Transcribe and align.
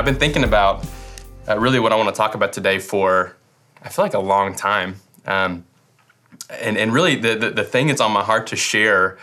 I've 0.00 0.06
been 0.06 0.14
thinking 0.14 0.44
about 0.44 0.86
uh, 1.46 1.58
really 1.58 1.78
what 1.78 1.92
I 1.92 1.96
want 1.96 2.08
to 2.08 2.14
talk 2.14 2.34
about 2.34 2.54
today 2.54 2.78
for, 2.78 3.36
I 3.82 3.90
feel 3.90 4.02
like 4.02 4.14
a 4.14 4.18
long 4.18 4.54
time. 4.54 4.96
Um, 5.26 5.66
and, 6.48 6.78
and 6.78 6.90
really, 6.90 7.16
the, 7.16 7.34
the, 7.34 7.50
the 7.50 7.64
thing 7.64 7.88
that's 7.88 8.00
on 8.00 8.10
my 8.10 8.22
heart 8.22 8.46
to 8.46 8.56
share 8.56 9.18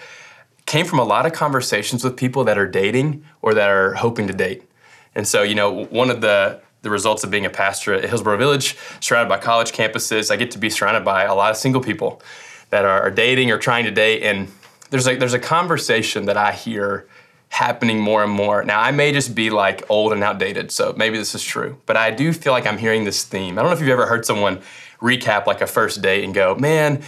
came 0.67 0.85
from 0.85 0.99
a 0.99 1.03
lot 1.03 1.25
of 1.25 1.33
conversations 1.33 2.03
with 2.03 2.15
people 2.15 2.43
that 2.43 2.59
are 2.59 2.67
dating 2.67 3.25
or 3.41 3.55
that 3.55 3.71
are 3.71 3.95
hoping 3.95 4.27
to 4.27 4.33
date. 4.33 4.69
And 5.15 5.27
so, 5.27 5.41
you 5.41 5.55
know, 5.55 5.85
one 5.85 6.11
of 6.11 6.21
the 6.21 6.61
the 6.83 6.91
results 6.91 7.23
of 7.23 7.31
being 7.31 7.47
a 7.47 7.49
pastor 7.49 7.95
at 7.95 8.07
Hillsboro 8.07 8.37
Village, 8.37 8.77
surrounded 8.99 9.29
by 9.29 9.39
college 9.39 9.71
campuses, 9.71 10.29
I 10.29 10.35
get 10.35 10.51
to 10.51 10.59
be 10.59 10.69
surrounded 10.69 11.03
by 11.03 11.23
a 11.23 11.33
lot 11.33 11.49
of 11.49 11.57
single 11.57 11.81
people 11.81 12.21
that 12.69 12.85
are, 12.85 13.01
are 13.01 13.09
dating 13.09 13.49
or 13.49 13.57
trying 13.57 13.85
to 13.85 13.91
date. 13.91 14.21
And 14.21 14.47
there's 14.91 15.07
a, 15.07 15.15
there's 15.15 15.33
a 15.33 15.39
conversation 15.39 16.27
that 16.27 16.37
I 16.37 16.51
hear 16.51 17.07
happening 17.49 17.99
more 17.99 18.23
and 18.23 18.31
more. 18.31 18.63
Now, 18.63 18.81
I 18.81 18.91
may 18.91 19.11
just 19.11 19.33
be 19.33 19.49
like 19.49 19.89
old 19.89 20.13
and 20.13 20.23
outdated, 20.23 20.71
so 20.71 20.93
maybe 20.97 21.17
this 21.17 21.33
is 21.33 21.43
true, 21.43 21.81
but 21.85 21.97
I 21.97 22.11
do 22.11 22.33
feel 22.33 22.53
like 22.53 22.67
I'm 22.67 22.77
hearing 22.77 23.03
this 23.03 23.23
theme. 23.23 23.57
I 23.57 23.61
don't 23.61 23.71
know 23.71 23.75
if 23.75 23.79
you've 23.79 23.89
ever 23.89 24.05
heard 24.05 24.25
someone 24.25 24.61
recap 25.01 25.45
like 25.45 25.61
a 25.61 25.67
first 25.67 26.01
date 26.01 26.23
and 26.23 26.33
go, 26.33 26.55
man, 26.55 27.03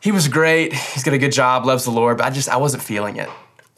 he 0.00 0.10
was 0.10 0.28
great, 0.28 0.72
he's 0.72 1.04
got 1.04 1.14
a 1.14 1.18
good 1.18 1.32
job, 1.32 1.66
loves 1.66 1.84
the 1.84 1.90
Lord, 1.90 2.18
but 2.18 2.26
I 2.26 2.30
just, 2.30 2.48
I 2.48 2.56
wasn't 2.56 2.82
feeling 2.82 3.16
it. 3.16 3.28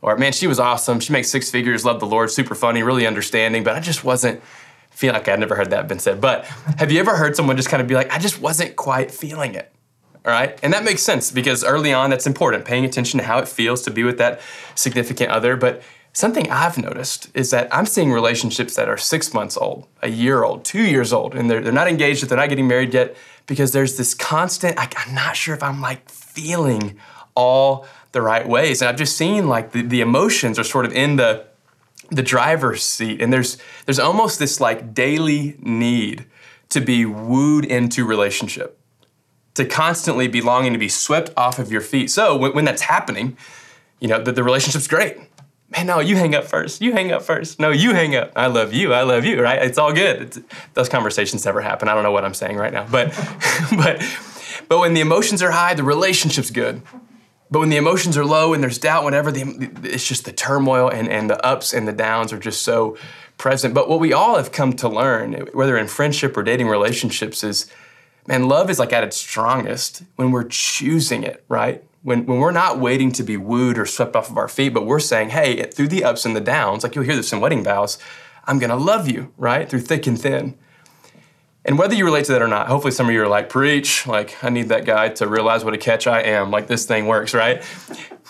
Or, 0.01 0.17
man, 0.17 0.33
she 0.33 0.47
was 0.47 0.61
awesome, 0.61 1.01
she 1.01 1.13
makes 1.13 1.31
six 1.31 1.51
figures, 1.51 1.85
loved 1.85 2.01
the 2.01 2.07
Lord, 2.07 2.31
super 2.31 2.55
funny, 2.55 2.83
really 2.83 3.07
understanding, 3.07 3.65
but 3.65 3.75
I 3.75 3.81
just 3.81 4.05
wasn't 4.05 4.43
feeling 4.91 5.15
like 5.15 5.29
I'd 5.29 5.41
never 5.41 5.57
heard 5.57 5.71
that 5.71 5.89
been 5.89 5.99
said. 5.99 6.21
But 6.21 6.45
have 6.79 6.93
you 6.93 7.01
ever 7.01 7.17
heard 7.17 7.35
someone 7.37 7.57
just 7.57 7.69
kind 7.69 7.81
of 7.81 7.89
be 7.89 7.95
like, 7.95 8.13
I 8.13 8.19
just 8.19 8.41
wasn't 8.41 8.77
quite 8.77 9.11
feeling 9.11 9.55
it? 9.55 9.73
All 10.25 10.33
right. 10.33 10.59
And 10.63 10.73
that 10.73 10.85
makes 10.85 11.03
sense 11.03 11.31
because 11.31 11.65
early 11.65 11.93
on, 11.93 12.09
that's 12.09 12.27
important, 12.27 12.65
paying 12.65 12.85
attention 12.85 13.19
to 13.19 13.27
how 13.27 13.39
it 13.41 13.49
feels 13.49 13.83
to 13.83 13.91
be 13.91 14.05
with 14.05 14.19
that 14.19 14.41
significant 14.75 15.31
other. 15.31 15.57
But 15.57 15.83
something 16.15 16.51
I've 16.51 16.79
noticed 16.79 17.29
is 17.35 17.51
that 17.51 17.69
I'm 17.75 17.87
seeing 17.87 18.11
relationships 18.11 18.77
that 18.77 18.89
are 18.89 18.97
six 18.97 19.35
months 19.35 19.57
old, 19.57 19.87
a 20.01 20.09
year 20.09 20.45
old, 20.45 20.65
two 20.65 20.83
years 20.83 21.13
old, 21.13 21.35
and 21.35 21.51
they're, 21.51 21.61
they're 21.61 21.73
not 21.73 21.89
engaged, 21.89 22.27
they're 22.27 22.39
not 22.39 22.49
getting 22.49 22.69
married 22.69 22.95
yet 22.95 23.17
because 23.47 23.73
there's 23.73 23.99
this 23.99 24.15
constant, 24.15 24.77
like, 24.77 24.95
I'm 24.97 25.15
not 25.15 25.37
sure 25.37 25.55
if 25.55 25.63
I'm 25.63 25.83
like 25.83 26.09
feeling 26.09 26.97
all 27.35 27.87
the 28.13 28.23
right 28.23 28.49
ways. 28.49 28.81
And 28.81 28.89
I've 28.89 28.97
just 28.97 29.19
seen 29.19 29.49
like 29.49 29.73
the, 29.73 29.83
the 29.83 30.01
emotions 30.01 30.59
are 30.59 30.65
sort 30.65 30.87
of 30.87 30.93
in 30.93 31.17
the, 31.17 31.45
the 32.11 32.23
driver's 32.23 32.83
seat 32.83 33.21
and 33.21 33.33
there's 33.33 33.57
there's 33.87 33.99
almost 33.99 34.39
this 34.39 34.61
like 34.61 34.93
daily 34.95 35.57
need 35.61 36.27
to 36.69 36.81
be 36.81 37.07
wooed 37.07 37.65
into 37.65 38.05
relationship 38.05 38.79
to 39.55 39.65
constantly 39.65 40.29
be 40.29 40.41
longing 40.41 40.73
to 40.73 40.79
be 40.79 40.89
swept 40.89 41.31
off 41.37 41.59
of 41.59 41.73
your 41.73 41.81
feet 41.81 42.11
so 42.11 42.37
when, 42.37 42.53
when 42.55 42.65
that's 42.65 42.83
happening 42.83 43.37
you 44.01 44.09
know 44.09 44.23
the, 44.23 44.33
the 44.33 44.45
relationship's 44.45 44.87
great 44.87 45.17
man 45.77 45.87
no 45.87 46.01
you 46.01 46.17
hang 46.17 46.35
up 46.35 46.45
first. 46.45 46.81
You 46.81 46.93
hang 46.93 47.13
up 47.13 47.23
first. 47.23 47.59
No 47.59 47.71
you 47.71 47.93
hang 47.93 48.17
up. 48.17 48.33
I 48.37 48.47
love 48.47 48.73
you. 48.73 48.93
I 48.93 49.03
love 49.03 49.25
you 49.25 49.41
right? 49.43 49.63
It's 49.63 49.79
all 49.79 49.93
good. 49.93 50.23
It's, 50.23 50.41
those 50.75 50.89
conversations 50.89 51.45
never 51.45 51.61
happen. 51.61 51.89
I 51.89 51.95
don't 51.95 52.03
know 52.03 52.13
what 52.13 52.25
i'm 52.25 52.35
saying 52.35 52.57
right 52.57 52.73
now. 52.73 52.87
But 52.91 53.09
but 53.77 54.03
but 54.69 54.79
when 54.79 54.95
the 54.95 55.01
emotions 55.01 55.43
are 55.43 55.51
high 55.51 55.75
the 55.75 55.85
relationship's 55.85 56.51
good. 56.51 56.83
But 57.51 57.61
when 57.61 57.69
the 57.69 57.77
emotions 57.77 58.17
are 58.17 58.25
low 58.25 58.53
and 58.53 58.63
there's 58.63 58.79
doubt, 58.79 59.05
whatever, 59.05 59.31
the, 59.31 59.71
it's 59.85 60.09
just 60.09 60.25
the 60.25 60.33
turmoil 60.33 60.89
and, 60.89 61.09
and 61.09 61.31
the 61.31 61.45
ups 61.47 61.73
and 61.73 61.87
the 61.87 61.93
downs 61.93 62.33
are 62.33 62.39
just 62.39 62.63
so 62.63 62.97
present. 63.39 63.75
But 63.75 63.89
what 63.89 64.01
we 64.01 64.13
all 64.13 64.37
have 64.37 64.51
come 64.51 64.73
to 64.75 64.89
learn, 64.89 65.35
whether 65.53 65.77
in 65.77 65.87
friendship 65.87 66.37
or 66.37 66.43
dating 66.43 66.69
relationships, 66.69 67.45
is 67.45 67.71
man, 68.27 68.49
love 68.49 68.71
is 68.71 68.79
like 68.79 68.93
at 68.93 69.05
its 69.05 69.17
strongest 69.17 70.03
when 70.17 70.31
we're 70.31 70.49
choosing 70.49 71.23
it, 71.23 71.45
right? 71.49 71.85
When, 72.05 72.27
when 72.27 72.39
we're 72.39 72.53
not 72.53 72.79
waiting 72.79 73.11
to 73.13 73.23
be 73.23 73.37
wooed 73.37 73.79
or 73.79 73.87
swept 73.87 74.15
off 74.15 74.31
of 74.31 74.37
our 74.37 74.47
feet, 74.47 74.75
but 74.75 74.87
we're 74.87 75.01
saying, 75.01 75.31
hey, 75.31 75.65
through 75.65 75.89
the 75.89 76.05
ups 76.05 76.25
and 76.25 76.37
the 76.37 76.41
downs, 76.41 76.85
like 76.85 76.95
you'll 76.95 77.05
hear 77.05 77.17
this 77.17 77.33
in 77.33 77.41
wedding 77.41 77.65
vows, 77.65 77.99
I'm 78.45 78.59
gonna 78.59 78.77
love 78.77 79.09
you, 79.09 79.33
right? 79.39 79.69
Through 79.69 79.81
thick 79.81 80.07
and 80.07 80.21
thin. 80.21 80.57
And 81.65 81.79
whether 81.79 81.95
you 81.95 82.05
relate 82.05 82.27
to 82.27 82.33
that 82.33 82.43
or 82.43 82.47
not, 82.47 82.69
hopefully 82.69 82.93
some 82.93 83.07
of 83.09 83.15
you 83.15 83.23
are 83.23 83.29
like, 83.29 83.49
preach, 83.49 84.07
like, 84.07 84.37
I 84.45 84.51
need 84.51 84.69
that 84.69 84.85
guy 84.85 85.09
to 85.09 85.27
realize 85.27 85.65
what 85.65 85.73
a 85.73 85.79
catch 85.79 86.07
I 86.07 86.21
am, 86.21 86.51
like 86.51 86.67
this 86.67 86.85
thing 86.85 87.07
works, 87.07 87.33
right? 87.33 87.63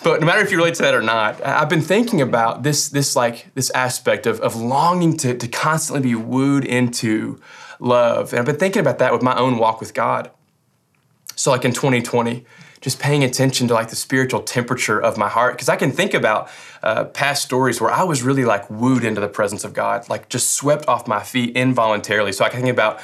But 0.05 0.21
no 0.21 0.27
matter 0.27 0.41
if 0.41 0.53
you 0.53 0.57
relate 0.57 0.75
to 0.75 0.83
that 0.83 0.95
or 0.95 1.03
not, 1.03 1.45
I've 1.45 1.69
been 1.69 1.83
thinking 1.83 2.21
about 2.21 2.63
this, 2.63 2.89
this 2.89 3.17
like, 3.17 3.53
this 3.55 3.71
aspect 3.71 4.27
of, 4.27 4.41
of 4.41 4.55
longing 4.55 5.17
to, 5.17 5.37
to 5.37 5.49
constantly 5.49 6.09
be 6.09 6.15
wooed 6.15 6.65
into 6.65 7.41
love. 7.81 8.33
And 8.33 8.39
I've 8.39 8.47
been 8.47 8.57
thinking 8.57 8.81
about 8.81 9.01
that 9.01 9.13
with 9.13 9.23
my 9.23 9.37
own 9.37 9.59
walk 9.59 9.81
with 9.81 9.95
God. 9.95 10.31
So 11.35 11.51
like 11.51 11.65
in 11.65 11.73
2020, 11.73 12.45
just 12.85 13.01
paying 13.01 13.25
attention 13.25 13.67
to 13.67 13.73
like 13.73 13.89
the 13.89 13.97
spiritual 13.97 14.43
temperature 14.43 15.01
of 15.01 15.17
my 15.17 15.29
heart 15.29 15.55
because 15.55 15.71
i 15.71 15.77
can 15.77 15.91
think 15.91 16.13
about 16.13 16.51
uh, 16.83 17.05
past 17.05 17.43
stories 17.43 17.81
where 17.81 17.91
i 17.91 18.05
was 18.05 18.23
really 18.23 18.45
like 18.45 18.69
wooed 18.71 19.05
into 19.05 19.21
the 19.21 19.29
presence 19.29 19.65
of 19.65 19.73
god 19.73 20.09
like 20.11 20.29
just 20.29 20.51
swept 20.51 20.87
off 20.87 21.09
my 21.09 21.23
feet 21.23 21.57
involuntarily 21.57 22.31
so 22.31 22.45
i 22.45 22.49
can 22.51 22.61
think 22.61 22.73
about 22.73 23.01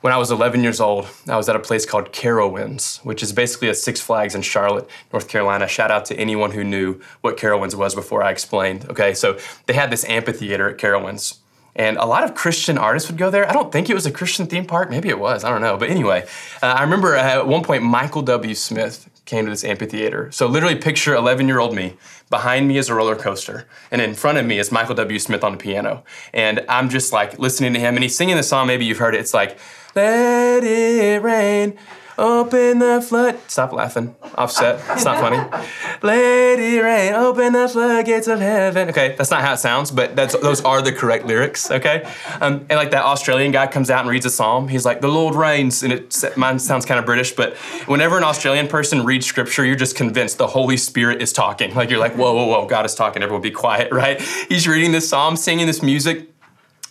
when 0.00 0.12
I 0.12 0.16
was 0.16 0.32
11 0.32 0.64
years 0.64 0.80
old, 0.80 1.06
I 1.28 1.36
was 1.36 1.48
at 1.48 1.54
a 1.54 1.60
place 1.60 1.86
called 1.86 2.12
Carowinds, 2.12 2.96
which 3.04 3.22
is 3.22 3.32
basically 3.32 3.68
a 3.68 3.74
Six 3.74 4.00
Flags 4.00 4.34
in 4.34 4.42
Charlotte, 4.42 4.90
North 5.12 5.28
Carolina. 5.28 5.68
Shout 5.68 5.92
out 5.92 6.06
to 6.06 6.16
anyone 6.16 6.50
who 6.50 6.64
knew 6.64 7.00
what 7.20 7.36
Carowinds 7.36 7.76
was 7.76 7.94
before 7.94 8.20
I 8.20 8.32
explained. 8.32 8.84
Okay, 8.90 9.14
so 9.14 9.38
they 9.66 9.74
had 9.74 9.92
this 9.92 10.04
amphitheater 10.06 10.68
at 10.68 10.78
Carowinds. 10.78 11.38
And 11.74 11.96
a 11.96 12.04
lot 12.04 12.24
of 12.24 12.34
Christian 12.34 12.76
artists 12.76 13.10
would 13.10 13.18
go 13.18 13.30
there. 13.30 13.48
I 13.48 13.52
don't 13.52 13.72
think 13.72 13.88
it 13.88 13.94
was 13.94 14.04
a 14.04 14.10
Christian 14.10 14.46
theme 14.46 14.66
park. 14.66 14.90
Maybe 14.90 15.08
it 15.08 15.18
was. 15.18 15.42
I 15.42 15.50
don't 15.50 15.62
know. 15.62 15.76
But 15.76 15.90
anyway, 15.90 16.26
uh, 16.62 16.66
I 16.66 16.82
remember 16.82 17.14
at 17.14 17.46
one 17.46 17.62
point 17.62 17.82
Michael 17.82 18.22
W. 18.22 18.54
Smith 18.54 19.08
came 19.24 19.44
to 19.44 19.50
this 19.50 19.64
amphitheater. 19.64 20.30
So 20.32 20.46
literally 20.46 20.76
picture 20.76 21.14
11 21.14 21.48
year 21.48 21.58
old 21.58 21.74
me. 21.74 21.96
Behind 22.28 22.68
me 22.68 22.76
is 22.76 22.88
a 22.88 22.94
roller 22.94 23.16
coaster. 23.16 23.66
And 23.90 24.02
in 24.02 24.14
front 24.14 24.38
of 24.38 24.46
me 24.46 24.58
is 24.58 24.72
Michael 24.72 24.94
W. 24.96 25.18
Smith 25.18 25.44
on 25.44 25.52
the 25.52 25.58
piano. 25.58 26.04
And 26.34 26.64
I'm 26.68 26.88
just 26.88 27.12
like 27.12 27.38
listening 27.38 27.72
to 27.74 27.80
him. 27.80 27.94
And 27.94 28.02
he's 28.02 28.16
singing 28.16 28.36
the 28.36 28.42
song. 28.42 28.66
Maybe 28.66 28.84
you've 28.84 28.98
heard 28.98 29.14
it. 29.14 29.20
It's 29.20 29.34
like, 29.34 29.58
let 29.94 30.64
it 30.64 31.22
rain. 31.22 31.78
Open 32.22 32.78
the 32.78 33.02
flood. 33.02 33.36
Stop 33.48 33.72
laughing. 33.72 34.14
Offset. 34.36 34.80
It's 34.90 35.04
not 35.04 35.18
funny. 35.18 35.66
Lady 36.02 36.78
rain. 36.78 37.14
Open 37.14 37.52
the 37.52 37.68
floodgates 37.68 38.28
of 38.28 38.38
heaven. 38.38 38.90
Okay, 38.90 39.16
that's 39.18 39.32
not 39.32 39.40
how 39.40 39.54
it 39.54 39.56
sounds, 39.56 39.90
but 39.90 40.14
that's 40.14 40.38
those 40.38 40.60
are 40.60 40.80
the 40.80 40.92
correct 40.92 41.26
lyrics. 41.26 41.68
Okay, 41.68 42.08
um, 42.40 42.64
and 42.70 42.76
like 42.76 42.92
that 42.92 43.04
Australian 43.04 43.50
guy 43.50 43.66
comes 43.66 43.90
out 43.90 44.02
and 44.02 44.08
reads 44.08 44.24
a 44.24 44.30
psalm. 44.30 44.68
He's 44.68 44.84
like, 44.84 45.00
"The 45.00 45.08
Lord 45.08 45.34
reigns," 45.34 45.82
and 45.82 45.92
it 45.92 46.16
mine 46.36 46.60
sounds 46.60 46.86
kind 46.86 47.00
of 47.00 47.06
British, 47.06 47.32
but 47.32 47.56
whenever 47.86 48.16
an 48.18 48.24
Australian 48.24 48.68
person 48.68 49.04
reads 49.04 49.26
scripture, 49.26 49.64
you're 49.64 49.74
just 49.74 49.96
convinced 49.96 50.38
the 50.38 50.46
Holy 50.46 50.76
Spirit 50.76 51.20
is 51.20 51.32
talking. 51.32 51.74
Like 51.74 51.90
you're 51.90 51.98
like, 51.98 52.14
"Whoa, 52.14 52.32
whoa, 52.34 52.46
whoa! 52.46 52.66
God 52.68 52.86
is 52.86 52.94
talking. 52.94 53.24
Everyone, 53.24 53.42
be 53.42 53.50
quiet!" 53.50 53.90
Right? 54.02 54.20
He's 54.48 54.68
reading 54.68 54.92
this 54.92 55.08
psalm, 55.08 55.36
singing 55.36 55.66
this 55.66 55.82
music 55.82 56.31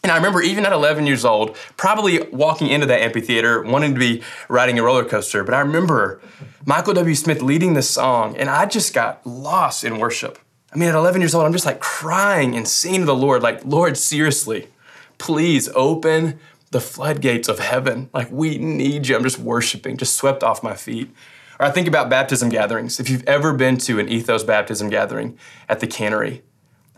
and 0.03 0.11
I 0.11 0.15
remember 0.15 0.41
even 0.41 0.65
at 0.65 0.73
11 0.73 1.05
years 1.05 1.23
old, 1.25 1.55
probably 1.77 2.21
walking 2.31 2.67
into 2.67 2.87
that 2.87 3.01
amphitheater, 3.01 3.61
wanting 3.61 3.93
to 3.93 3.99
be 3.99 4.23
riding 4.49 4.79
a 4.79 4.83
roller 4.83 5.05
coaster. 5.05 5.43
But 5.43 5.53
I 5.53 5.59
remember 5.59 6.21
Michael 6.65 6.93
W. 6.95 7.13
Smith 7.13 7.41
leading 7.41 7.73
this 7.73 7.89
song, 7.89 8.35
and 8.37 8.49
I 8.49 8.65
just 8.65 8.93
got 8.93 9.25
lost 9.27 9.83
in 9.83 9.99
worship. 9.99 10.39
I 10.73 10.77
mean, 10.77 10.89
at 10.89 10.95
11 10.95 11.21
years 11.21 11.35
old, 11.35 11.45
I'm 11.45 11.51
just 11.51 11.65
like 11.65 11.79
crying 11.79 12.55
and 12.55 12.67
singing 12.67 13.01
to 13.01 13.05
the 13.05 13.15
Lord, 13.15 13.43
like, 13.43 13.63
Lord, 13.65 13.97
seriously, 13.97 14.69
please 15.17 15.69
open 15.75 16.39
the 16.71 16.79
floodgates 16.79 17.47
of 17.47 17.59
heaven. 17.59 18.09
Like, 18.13 18.31
we 18.31 18.57
need 18.57 19.07
you. 19.07 19.15
I'm 19.15 19.23
just 19.23 19.37
worshiping, 19.37 19.97
just 19.97 20.15
swept 20.15 20.43
off 20.43 20.63
my 20.63 20.73
feet. 20.73 21.13
Or 21.59 21.65
I 21.65 21.71
think 21.71 21.87
about 21.87 22.09
baptism 22.09 22.49
gatherings. 22.49 22.99
If 22.99 23.09
you've 23.09 23.27
ever 23.27 23.53
been 23.53 23.77
to 23.79 23.99
an 23.99 24.09
ethos 24.09 24.43
baptism 24.43 24.89
gathering 24.89 25.37
at 25.69 25.79
the 25.79 25.87
cannery, 25.87 26.41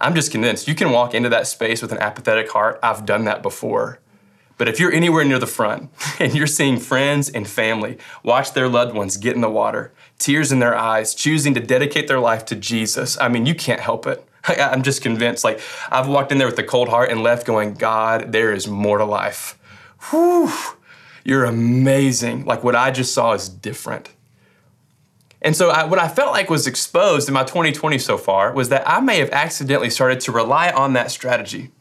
I'm 0.04 0.16
just 0.16 0.32
convinced 0.32 0.68
you 0.68 0.76
can 0.76 0.92
walk 0.92 1.14
into 1.14 1.30
that 1.30 1.48
space 1.48 1.82
with 1.82 1.94
an 1.94 1.98
apathetic 2.00 2.52
heart. 2.52 2.78
I've 2.84 3.06
done 3.06 3.24
that 3.24 3.42
before. 3.42 4.00
But 4.58 4.68
if 4.68 4.78
you're 4.78 4.92
anywhere 4.92 5.24
near 5.24 5.40
the 5.40 5.48
front 5.48 5.92
and 6.20 6.36
you're 6.36 6.46
seeing 6.46 6.78
friends 6.78 7.30
and 7.30 7.48
family 7.48 7.98
watch 8.22 8.52
their 8.52 8.68
loved 8.68 8.94
ones 8.94 9.16
get 9.16 9.34
in 9.34 9.42
the 9.42 9.50
water, 9.50 9.94
tears 10.20 10.52
in 10.52 10.60
their 10.60 10.76
eyes, 10.76 11.16
choosing 11.16 11.54
to 11.54 11.62
dedicate 11.62 12.10
their 12.10 12.20
life 12.20 12.44
to 12.46 12.56
Jesus, 12.56 13.18
I 13.20 13.30
mean, 13.30 13.46
you 13.46 13.56
can't 13.56 13.80
help 13.80 14.06
it. 14.06 14.28
I'm 14.44 14.84
just 14.84 15.02
convinced. 15.02 15.46
Like, 15.46 15.62
I've 15.90 16.10
walked 16.10 16.34
in 16.34 16.38
there 16.38 16.48
with 16.48 16.60
a 16.60 16.64
cold 16.64 16.90
heart 16.90 17.10
and 17.10 17.24
left 17.24 17.48
going, 17.48 17.74
God, 17.74 18.34
there 18.34 18.52
is 18.52 18.68
more 18.68 18.98
to 18.98 19.06
life. 19.06 19.58
Whew, 20.10 20.52
you're 21.24 21.46
amazing. 21.46 22.44
Like, 22.44 22.62
what 22.62 22.76
I 22.76 22.92
just 22.92 23.14
saw 23.14 23.32
is 23.32 23.48
different. 23.48 24.10
And 25.44 25.56
so, 25.56 25.70
I, 25.70 25.84
what 25.84 26.00
I 26.00 26.08
felt 26.08 26.32
like 26.32 26.50
was 26.50 26.66
exposed 26.68 27.28
in 27.28 27.34
my 27.34 27.44
2020 27.44 27.98
so 27.98 28.18
far 28.18 28.54
was 28.54 28.70
that 28.70 28.88
I 28.90 29.02
may 29.02 29.20
have 29.20 29.30
accidentally 29.32 29.90
started 29.90 30.22
to 30.22 30.32
rely 30.32 30.72
on 30.72 30.94
that 30.94 31.12
strategy 31.12 31.72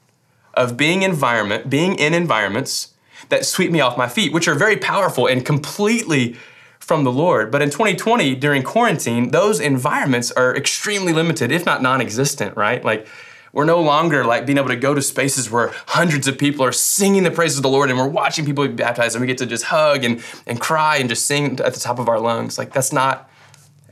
of 0.55 0.77
being 0.77 1.03
environment, 1.03 1.71
being 1.71 1.95
in 1.95 2.13
environments 2.13 2.93
that 3.29 3.47
sweep 3.47 3.71
me 3.71 3.81
off 3.81 3.97
my 3.97 4.09
feet, 4.09 4.33
which 4.33 4.49
are 4.49 4.55
very 4.55 4.77
powerful 4.77 5.27
and 5.27 5.47
completely 5.47 6.37
from 6.81 7.05
the 7.05 7.13
Lord. 7.13 7.53
But 7.53 7.63
in 7.63 7.71
2020, 7.71 8.35
during 8.35 8.65
quarantine, 8.65 9.31
those 9.31 9.61
environments 9.61 10.33
are 10.33 10.55
extremely 10.55 11.13
limited, 11.13 11.53
if 11.53 11.65
not 11.65 11.81
non-existent, 11.81 12.57
right? 12.57 12.85
Like 12.85 13.07
we're 13.53 13.65
no 13.65 13.81
longer 13.81 14.25
like 14.25 14.47
being 14.47 14.59
able 14.59 14.69
to 14.69 14.77
go 14.77 14.93
to 14.93 15.01
spaces 15.01 15.51
where 15.51 15.73
hundreds 15.87 16.27
of 16.27 16.37
people 16.37 16.65
are 16.65 16.73
singing 16.73 17.23
the 17.23 17.31
praises 17.31 17.59
of 17.59 17.63
the 17.63 17.69
Lord 17.69 17.91
and 17.91 17.99
we're 17.99 18.09
watching 18.09 18.45
people 18.45 18.67
be 18.67 18.75
baptized 18.75 19.15
and 19.15 19.21
we 19.21 19.29
get 19.29 19.39
to 19.39 19.47
just 19.47 19.65
hug 19.65 20.05
and, 20.05 20.23
and 20.47 20.61
cry 20.61 20.97
and 20.97 21.09
just 21.09 21.27
sing 21.27 21.61
at 21.61 21.73
the 21.73 21.81
top 21.81 22.01
of 22.01 22.09
our 22.09 22.19
lungs. 22.19 22.59
Like 22.59 22.73
that's 22.73 22.93
not 22.93 23.31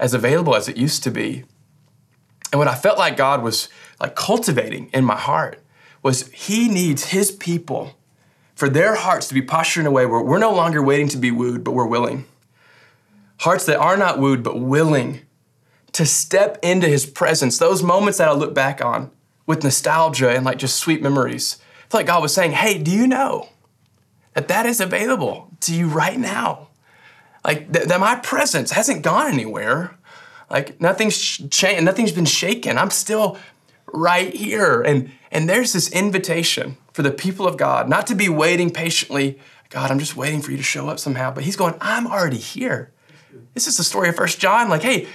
as 0.00 0.14
available 0.14 0.56
as 0.56 0.68
it 0.68 0.76
used 0.76 1.04
to 1.04 1.10
be. 1.10 1.44
And 2.50 2.58
what 2.58 2.66
I 2.66 2.74
felt 2.74 2.98
like 2.98 3.16
God 3.16 3.42
was 3.42 3.68
like 4.00 4.16
cultivating 4.16 4.90
in 4.92 5.04
my 5.04 5.16
heart 5.16 5.62
was 6.02 6.28
he 6.28 6.68
needs 6.68 7.04
his 7.06 7.30
people 7.30 7.94
for 8.54 8.68
their 8.68 8.96
hearts 8.96 9.28
to 9.28 9.34
be 9.34 9.42
postured 9.42 9.82
in 9.82 9.86
a 9.86 9.90
way 9.90 10.06
where 10.06 10.22
we're 10.22 10.38
no 10.38 10.52
longer 10.52 10.82
waiting 10.82 11.08
to 11.08 11.18
be 11.18 11.30
wooed, 11.30 11.62
but 11.62 11.72
we're 11.72 11.86
willing. 11.86 12.24
Hearts 13.40 13.66
that 13.66 13.78
are 13.78 13.96
not 13.96 14.18
wooed, 14.18 14.42
but 14.42 14.58
willing 14.58 15.20
to 15.92 16.06
step 16.06 16.58
into 16.62 16.88
his 16.88 17.06
presence. 17.06 17.58
Those 17.58 17.82
moments 17.82 18.18
that 18.18 18.28
I 18.28 18.32
look 18.32 18.54
back 18.54 18.84
on 18.84 19.10
with 19.46 19.62
nostalgia 19.62 20.30
and 20.30 20.44
like 20.44 20.58
just 20.58 20.76
sweet 20.76 21.02
memories. 21.02 21.58
I 21.60 21.90
feel 21.90 21.98
like 22.00 22.06
God 22.06 22.22
was 22.22 22.34
saying, 22.34 22.52
hey, 22.52 22.78
do 22.78 22.90
you 22.90 23.06
know 23.06 23.48
that 24.34 24.48
that 24.48 24.64
is 24.64 24.80
available 24.80 25.50
to 25.60 25.74
you 25.74 25.88
right 25.88 26.18
now? 26.18 26.69
Like 27.44 27.72
th- 27.72 27.86
that 27.86 28.00
my 28.00 28.16
presence 28.16 28.72
hasn't 28.72 29.02
gone 29.02 29.32
anywhere. 29.32 29.96
Like 30.50 30.80
nothing's 30.80 31.16
changed, 31.18 31.84
nothing's 31.84 32.12
been 32.12 32.24
shaken. 32.24 32.78
I'm 32.78 32.90
still 32.90 33.38
right 33.92 34.34
here. 34.34 34.82
And 34.82 35.10
and 35.30 35.48
there's 35.48 35.72
this 35.72 35.90
invitation 35.90 36.76
for 36.92 37.02
the 37.02 37.10
people 37.10 37.46
of 37.46 37.56
God 37.56 37.88
not 37.88 38.06
to 38.08 38.14
be 38.14 38.28
waiting 38.28 38.70
patiently. 38.70 39.38
God, 39.70 39.90
I'm 39.90 40.00
just 40.00 40.16
waiting 40.16 40.42
for 40.42 40.50
you 40.50 40.56
to 40.56 40.62
show 40.62 40.88
up 40.88 40.98
somehow. 40.98 41.30
But 41.30 41.44
he's 41.44 41.56
going, 41.56 41.74
I'm 41.80 42.06
already 42.06 42.38
here. 42.38 42.90
This 43.54 43.68
is 43.68 43.76
the 43.76 43.84
story 43.84 44.08
of 44.08 44.16
First 44.16 44.40
John. 44.40 44.68
Like, 44.68 44.82
hey, 44.82 45.06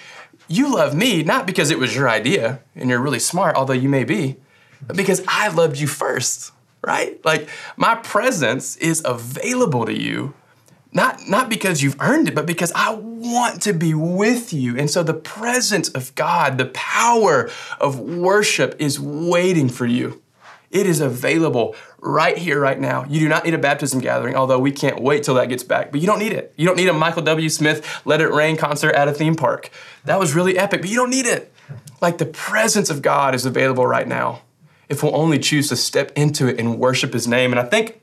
you 0.48 0.74
love 0.74 0.96
me 0.96 1.24
not 1.24 1.46
because 1.46 1.72
it 1.72 1.80
was 1.80 1.96
your 1.96 2.10
idea 2.10 2.62
and 2.76 2.90
you're 2.90 3.02
really 3.02 3.20
smart, 3.20 3.56
although 3.56 3.74
you 3.74 3.90
may 3.90 4.04
be, 4.04 4.38
but 4.86 4.96
because 4.96 5.24
I 5.28 5.48
loved 5.50 5.78
you 5.78 5.88
first, 5.88 6.52
right? 6.82 7.24
Like 7.26 7.50
my 7.78 7.96
presence 7.96 8.76
is 8.78 9.02
available 9.06 9.86
to 9.86 9.94
you 9.94 10.34
not, 10.96 11.28
not 11.28 11.50
because 11.50 11.84
you've 11.84 11.98
earned 12.00 12.30
it, 12.30 12.36
but 12.36 12.46
because 12.46 12.72
I 12.74 12.94
want 12.94 13.62
to 13.64 13.74
be 13.74 13.94
with 13.94 14.54
you. 14.54 14.78
And 14.78 14.90
so 14.90 15.04
the 15.04 15.14
presence 15.14 15.90
of 15.90 16.16
God, 16.16 16.58
the 16.58 16.68
power 16.68 17.50
of 17.82 18.00
worship 18.00 18.76
is 18.80 18.98
waiting 18.98 19.68
for 19.68 19.86
you. 19.86 20.24
It 20.72 20.88
is 20.88 21.02
available 21.02 21.76
right 22.00 22.38
here, 22.38 22.60
right 22.60 22.80
now. 22.80 23.04
You 23.06 23.20
do 23.20 23.28
not 23.28 23.44
need 23.44 23.54
a 23.54 23.58
baptism 23.58 24.00
gathering, 24.00 24.36
although 24.36 24.60
we 24.60 24.72
can't 24.72 25.02
wait 25.02 25.24
till 25.24 25.36
that 25.36 25.50
gets 25.50 25.64
back. 25.64 25.92
But 25.92 26.00
you 26.00 26.08
don't 26.08 26.20
need 26.20 26.32
it. 26.32 26.54
You 26.56 26.66
don't 26.66 26.78
need 26.78 26.88
a 26.88 26.94
Michael 26.94 27.24
W. 27.24 27.50
Smith 27.50 28.02
Let 28.06 28.22
It 28.22 28.32
Rain 28.32 28.56
concert 28.56 28.96
at 28.96 29.08
a 29.10 29.14
theme 29.14 29.36
park. 29.36 29.70
That 30.06 30.18
was 30.18 30.34
really 30.34 30.58
epic, 30.58 30.82
but 30.82 30.90
you 30.90 30.96
don't 30.96 31.10
need 31.10 31.26
it. 31.26 31.54
Like 32.02 32.20
the 32.20 32.26
presence 32.26 32.90
of 32.90 33.02
God 33.02 33.36
is 33.36 33.46
available 33.46 33.86
right 33.86 34.08
now 34.08 34.44
if 34.88 35.04
we'll 35.04 35.16
only 35.16 35.40
choose 35.40 35.68
to 35.70 35.76
step 35.76 36.12
into 36.16 36.48
it 36.48 36.60
and 36.60 36.80
worship 36.80 37.14
His 37.14 37.28
name. 37.28 37.52
And 37.52 37.60
I 37.60 37.64
think 37.64 38.02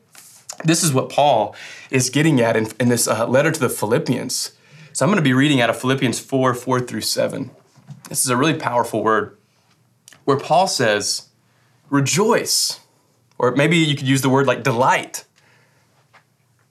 this 0.64 0.82
is 0.82 0.92
what 0.92 1.08
Paul 1.08 1.54
is 1.90 2.10
getting 2.10 2.40
at 2.40 2.56
in, 2.56 2.68
in 2.78 2.88
this 2.88 3.08
uh, 3.08 3.26
letter 3.26 3.50
to 3.50 3.60
the 3.60 3.68
Philippians. 3.68 4.52
So 4.92 5.04
I'm 5.04 5.10
going 5.10 5.16
to 5.16 5.22
be 5.22 5.32
reading 5.32 5.60
out 5.60 5.70
of 5.70 5.80
Philippians 5.80 6.20
4 6.20 6.54
4 6.54 6.80
through 6.80 7.00
7. 7.00 7.50
This 8.08 8.24
is 8.24 8.30
a 8.30 8.36
really 8.36 8.54
powerful 8.54 9.02
word 9.02 9.36
where 10.24 10.38
Paul 10.38 10.66
says, 10.66 11.28
Rejoice, 11.90 12.80
or 13.38 13.52
maybe 13.52 13.76
you 13.76 13.96
could 13.96 14.06
use 14.06 14.22
the 14.22 14.28
word 14.28 14.46
like 14.46 14.62
delight. 14.62 15.24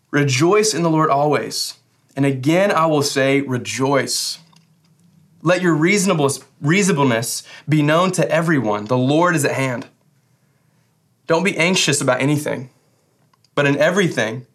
Rejoice 0.09 0.73
in 0.73 0.83
the 0.83 0.89
Lord 0.89 1.09
always. 1.09 1.75
And 2.15 2.25
again, 2.25 2.71
I 2.71 2.85
will 2.85 3.03
say, 3.03 3.41
rejoice. 3.41 4.39
Let 5.41 5.61
your 5.61 5.73
reasonableness 5.73 7.43
be 7.67 7.81
known 7.81 8.11
to 8.11 8.29
everyone. 8.29 8.85
The 8.85 8.97
Lord 8.97 9.35
is 9.35 9.45
at 9.45 9.55
hand. 9.55 9.87
Don't 11.27 11.43
be 11.43 11.57
anxious 11.57 12.01
about 12.01 12.21
anything 12.21 12.69
but 13.55 13.65
in 13.65 13.77
everything, 13.77 14.45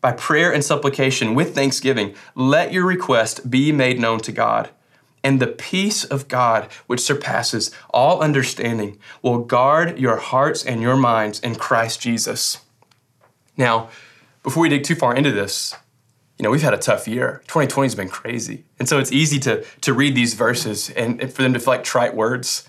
by 0.00 0.12
prayer 0.12 0.52
and 0.52 0.64
supplication 0.64 1.34
with 1.34 1.54
thanksgiving, 1.54 2.14
let 2.34 2.72
your 2.72 2.86
request 2.86 3.50
be 3.50 3.70
made 3.72 4.00
known 4.00 4.20
to 4.20 4.32
God. 4.32 4.70
And 5.22 5.38
the 5.38 5.46
peace 5.46 6.04
of 6.04 6.28
God, 6.28 6.70
which 6.86 7.00
surpasses 7.00 7.70
all 7.90 8.22
understanding, 8.22 8.98
will 9.22 9.38
guard 9.38 9.98
your 9.98 10.16
hearts 10.16 10.64
and 10.64 10.80
your 10.80 10.96
minds 10.96 11.40
in 11.40 11.56
Christ 11.56 12.00
Jesus. 12.00 12.58
Now, 13.56 13.90
before 14.42 14.62
we 14.62 14.70
dig 14.70 14.84
too 14.84 14.94
far 14.94 15.14
into 15.14 15.30
this, 15.30 15.74
you 16.38 16.44
know, 16.44 16.50
we've 16.50 16.62
had 16.62 16.72
a 16.72 16.78
tough 16.78 17.06
year. 17.06 17.42
2020 17.48 17.86
has 17.86 17.94
been 17.94 18.08
crazy. 18.08 18.64
And 18.78 18.88
so 18.88 18.98
it's 18.98 19.12
easy 19.12 19.38
to, 19.40 19.62
to 19.82 19.92
read 19.92 20.14
these 20.14 20.32
verses 20.32 20.88
and, 20.88 21.20
and 21.20 21.30
for 21.30 21.42
them 21.42 21.52
to 21.52 21.58
feel 21.58 21.74
like 21.74 21.84
trite 21.84 22.16
words. 22.16 22.66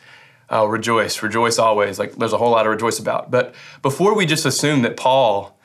Uh, 0.51 0.65
rejoice, 0.65 1.23
rejoice 1.23 1.57
always. 1.57 1.97
Like 1.97 2.17
there's 2.17 2.33
a 2.33 2.37
whole 2.37 2.51
lot 2.51 2.63
to 2.63 2.69
rejoice 2.69 2.99
about. 2.99 3.31
But 3.31 3.55
before 3.81 4.13
we 4.13 4.25
just 4.25 4.45
assume 4.45 4.81
that 4.81 4.97
Paul 4.97 5.57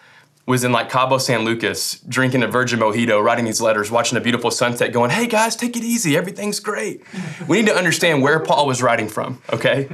was 0.47 0.63
in 0.63 0.71
like 0.71 0.89
Cabo 0.89 1.19
San 1.19 1.45
Lucas, 1.45 1.99
drinking 2.09 2.45
a 2.45 2.47
virgin 2.47 2.79
mojito, 2.79 3.23
writing 3.23 3.45
these 3.45 3.61
letters, 3.61 3.91
watching 3.91 4.17
a 4.17 4.21
beautiful 4.21 4.53
sunset, 4.53 4.93
going, 4.93 5.11
hey 5.11 5.27
guys, 5.27 5.57
take 5.57 5.77
it 5.77 5.83
easy, 5.83 6.17
everything's 6.17 6.61
great. 6.61 7.03
we 7.49 7.59
need 7.59 7.67
to 7.67 7.77
understand 7.77 8.23
where 8.23 8.39
Paul 8.39 8.67
was 8.67 8.81
writing 8.81 9.09
from, 9.09 9.43
okay? 9.53 9.89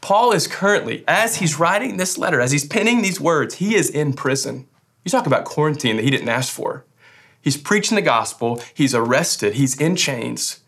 Paul 0.00 0.32
is 0.32 0.46
currently, 0.46 1.02
as 1.08 1.36
he's 1.36 1.58
writing 1.58 1.96
this 1.96 2.16
letter, 2.16 2.40
as 2.40 2.52
he's 2.52 2.64
penning 2.64 3.02
these 3.02 3.20
words, 3.20 3.56
he 3.56 3.74
is 3.74 3.90
in 3.90 4.12
prison. 4.12 4.68
You 5.04 5.10
talk 5.10 5.26
about 5.26 5.44
quarantine 5.44 5.96
that 5.96 6.04
he 6.04 6.10
didn't 6.10 6.28
ask 6.28 6.52
for. 6.52 6.84
He's 7.40 7.56
preaching 7.56 7.96
the 7.96 8.02
gospel, 8.02 8.62
he's 8.74 8.94
arrested, 8.94 9.54
he's 9.54 9.80
in 9.80 9.96
chains, 9.96 10.60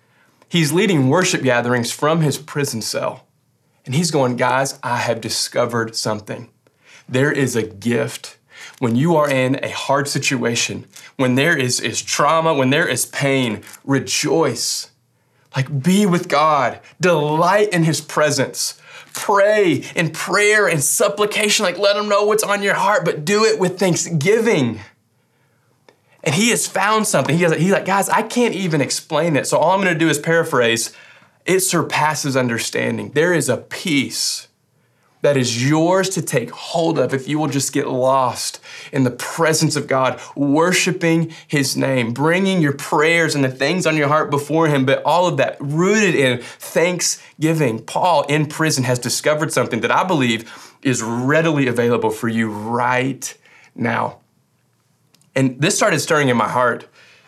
he's 0.48 0.72
leading 0.72 1.08
worship 1.08 1.42
gatherings 1.42 1.92
from 1.92 2.22
his 2.22 2.36
prison 2.36 2.82
cell. 2.82 3.26
And 3.86 3.94
he's 3.94 4.10
going, 4.10 4.36
guys, 4.36 4.78
I 4.82 4.96
have 4.98 5.20
discovered 5.20 5.94
something. 5.94 6.50
There 7.08 7.32
is 7.32 7.54
a 7.54 7.62
gift 7.62 8.38
when 8.80 8.96
you 8.96 9.14
are 9.14 9.30
in 9.30 9.62
a 9.62 9.68
hard 9.68 10.08
situation, 10.08 10.86
when 11.16 11.34
there 11.34 11.56
is, 11.56 11.80
is 11.80 12.00
trauma, 12.00 12.54
when 12.54 12.70
there 12.70 12.88
is 12.88 13.04
pain, 13.04 13.62
rejoice. 13.84 14.90
Like 15.54 15.82
be 15.82 16.06
with 16.06 16.28
God, 16.28 16.80
delight 16.98 17.68
in 17.74 17.84
His 17.84 18.00
presence. 18.00 18.80
Pray 19.12 19.84
in 19.94 20.10
prayer 20.10 20.66
and 20.66 20.82
supplication, 20.82 21.64
like 21.64 21.76
let 21.76 21.94
Him 21.94 22.08
know 22.08 22.24
what's 22.24 22.42
on 22.42 22.62
your 22.62 22.74
heart, 22.74 23.04
but 23.04 23.24
do 23.24 23.44
it 23.44 23.60
with 23.60 23.78
thanksgiving. 23.78 24.80
And 26.24 26.34
he 26.34 26.50
has 26.50 26.66
found 26.66 27.06
something. 27.06 27.36
He 27.36 27.42
has, 27.44 27.54
he's 27.54 27.72
like, 27.72 27.86
guys, 27.86 28.08
I 28.08 28.22
can't 28.22 28.54
even 28.54 28.80
explain 28.80 29.36
it. 29.36 29.46
So 29.46 29.58
all 29.58 29.72
I'm 29.72 29.80
going 29.80 29.92
to 29.92 29.98
do 29.98 30.08
is 30.08 30.18
paraphrase 30.18 30.94
it 31.46 31.60
surpasses 31.60 32.36
understanding. 32.36 33.10
There 33.12 33.32
is 33.32 33.48
a 33.48 33.56
peace 33.56 34.48
that 35.22 35.36
is 35.36 35.68
yours 35.68 36.08
to 36.10 36.22
take 36.22 36.50
hold 36.50 36.98
of 36.98 37.12
if 37.12 37.28
you 37.28 37.38
will 37.38 37.48
just 37.48 37.72
get 37.72 37.88
lost 37.88 38.60
in 38.92 39.04
the 39.04 39.10
presence 39.10 39.76
of 39.76 39.86
God, 39.86 40.20
worshiping 40.34 41.32
His 41.46 41.76
name, 41.76 42.12
bringing 42.12 42.62
your 42.62 42.72
prayers 42.72 43.34
and 43.34 43.44
the 43.44 43.50
things 43.50 43.86
on 43.86 43.96
your 43.96 44.08
heart 44.08 44.30
before 44.30 44.68
Him, 44.68 44.86
but 44.86 45.02
all 45.04 45.26
of 45.26 45.36
that 45.36 45.56
rooted 45.60 46.14
in 46.14 46.40
thanksgiving. 46.40 47.84
Paul 47.84 48.22
in 48.28 48.46
prison 48.46 48.84
has 48.84 48.98
discovered 48.98 49.52
something 49.52 49.80
that 49.80 49.90
I 49.90 50.04
believe 50.04 50.76
is 50.82 51.02
readily 51.02 51.66
available 51.66 52.10
for 52.10 52.28
you 52.28 52.50
right 52.50 53.36
now. 53.74 54.18
And 55.34 55.60
this 55.60 55.76
started 55.76 56.00
stirring 56.00 56.28
in 56.28 56.36
my 56.36 56.48
heart 56.48 56.86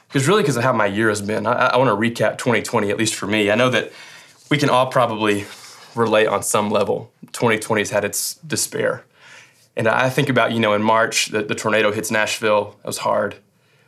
because 0.08 0.28
really 0.28 0.42
because 0.42 0.56
of 0.56 0.62
how 0.62 0.72
my 0.72 0.86
year 0.86 1.08
has 1.08 1.22
been. 1.22 1.46
I, 1.46 1.68
I 1.68 1.76
want 1.78 1.88
to 1.88 1.96
recap 1.96 2.36
2020, 2.36 2.90
at 2.90 2.98
least 2.98 3.14
for 3.14 3.26
me. 3.26 3.50
I 3.50 3.54
know 3.54 3.70
that 3.70 3.92
we 4.50 4.58
can 4.58 4.68
all 4.68 4.86
probably 4.86 5.46
relate 5.94 6.26
on 6.26 6.42
some 6.42 6.70
level. 6.70 7.12
2020 7.32 7.80
has 7.80 7.90
had 7.90 8.04
its 8.04 8.34
despair. 8.36 9.04
And 9.76 9.88
I 9.88 10.10
think 10.10 10.28
about, 10.28 10.52
you 10.52 10.60
know, 10.60 10.74
in 10.74 10.82
March, 10.82 11.26
the, 11.28 11.42
the 11.42 11.54
tornado 11.54 11.92
hits 11.92 12.10
Nashville. 12.10 12.76
It 12.84 12.86
was 12.86 12.98
hard. 12.98 13.36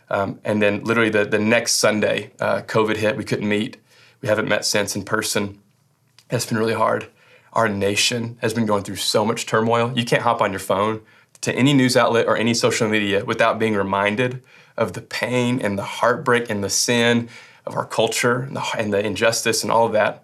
Um, 0.09 0.41
and 0.45 0.63
then 0.63 0.85
literally 0.85 1.11
the, 1.11 1.25
the 1.25 1.39
next 1.39 1.75
Sunday, 1.75 2.33
uh, 2.41 2.63
COVID 2.63 2.97
hit. 2.97 3.17
We 3.17 3.25
couldn't 3.25 3.49
meet. 3.49 3.77
We 4.21 4.29
haven't 4.29 4.49
met 4.49 4.65
since 4.65 4.97
in 4.97 5.05
person. 5.05 5.61
It's 6.31 6.47
been 6.47 6.59
really 6.59 6.75
hard. 6.75 7.09
Our 7.53 7.69
nation 7.69 8.39
has 8.41 8.55
been 8.55 8.67
going 8.67 8.85
through 8.85 8.97
so 8.97 9.25
much 9.25 9.47
turmoil. 9.47 9.93
You 9.95 10.05
can't 10.05 10.23
hop 10.23 10.41
on 10.41 10.51
your 10.51 10.61
phone 10.61 11.03
to 11.43 11.55
any 11.55 11.75
news 11.75 11.97
outlet 11.97 12.27
or 12.27 12.37
any 12.37 12.55
social 12.55 12.89
media 12.89 13.25
without 13.25 13.59
being 13.59 13.75
reminded 13.75 14.43
of 14.77 14.95
the 14.95 15.03
pain 15.03 15.61
and 15.61 15.79
the 15.79 15.85
heartbreak 15.85 16.51
and 16.51 16.65
the 16.65 16.71
sin 16.71 17.29
of 17.67 17.77
our 17.77 17.87
culture 17.87 18.41
and 18.41 18.57
the, 18.57 18.65
and 18.77 18.93
the 18.93 19.05
injustice 19.05 19.63
and 19.63 19.71
all 19.71 19.87
of 19.87 19.93
that. 19.93 20.24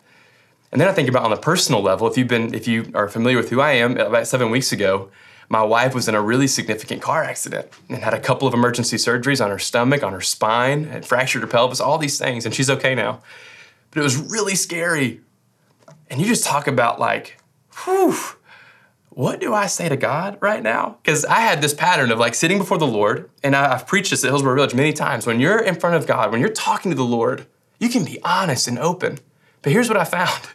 And 0.73 0.81
then 0.81 0.89
I 0.89 0.93
think 0.93 1.09
about 1.09 1.25
on 1.25 1.31
the 1.31 1.37
personal 1.37 1.83
level, 1.83 2.07
if 2.07 2.17
you've 2.17 2.29
been, 2.29 2.55
if 2.55 2.69
you 2.69 2.91
are 2.95 3.09
familiar 3.09 3.37
with 3.37 3.51
who 3.51 3.61
I 3.61 3.73
am, 3.73 3.97
about 3.97 4.27
seven 4.27 4.51
weeks 4.51 4.71
ago, 4.73 5.11
my 5.49 5.63
wife 5.63 5.95
was 5.95 6.07
in 6.07 6.15
a 6.15 6.23
really 6.23 6.47
significant 6.47 7.03
car 7.03 7.25
accident 7.25 7.69
and 7.89 7.99
had 7.99 8.15
a 8.15 8.21
couple 8.21 8.47
of 8.47 8.55
emergency 8.55 8.97
surgeries 8.97 9.45
on 9.45 9.51
her 9.51 9.59
stomach, 9.59 10.05
on 10.05 10.13
her 10.13 10.21
spine, 10.21 10.85
and 10.85 11.05
fractured 11.05 11.43
her 11.43 11.49
pelvis, 11.49 11.81
all 11.81 11.99
these 11.99 12.19
things, 12.19 12.47
and 12.47 12.55
she's 12.55 12.71
okay 12.71 12.95
now. 12.95 13.21
But 13.91 14.01
it 14.01 14.05
was 14.05 14.17
really 14.17 14.55
scary. 14.55 15.21
And 16.09 16.21
you 16.21 16.27
just 16.27 16.45
talk 16.45 16.69
about 16.69 17.01
like, 17.01 17.41
whew, 17.85 18.15
what 19.09 19.41
do 19.41 19.53
I 19.53 19.67
say 19.67 19.89
to 19.89 19.97
God 19.97 20.39
right 20.41 20.63
now? 20.63 20.99
Because 21.03 21.25
I 21.25 21.41
had 21.41 21.61
this 21.61 21.75
pattern 21.75 22.13
of 22.13 22.21
like 22.21 22.37
sitting 22.37 22.59
before 22.59 22.79
the 22.79 22.87
Lord, 22.87 23.29
and 23.43 23.57
I, 23.57 23.71
have 23.73 23.89
preached 23.89 24.11
this 24.11 24.23
at 24.23 24.31
Hillsboro 24.31 24.55
Village 24.55 24.75
many 24.75 24.93
times. 24.93 25.27
When 25.27 25.41
you're 25.41 25.59
in 25.59 25.75
front 25.75 25.97
of 25.97 26.07
God, 26.07 26.31
when 26.31 26.41
you're 26.41 26.51
talking 26.51 26.93
to 26.93 26.97
the 26.97 27.03
Lord, 27.03 27.47
you 27.81 27.89
can 27.89 28.05
be 28.05 28.23
honest 28.23 28.69
and 28.69 28.79
open. 28.79 29.19
But 29.63 29.73
here's 29.73 29.89
what 29.89 29.99
I 29.99 30.05
found 30.05 30.47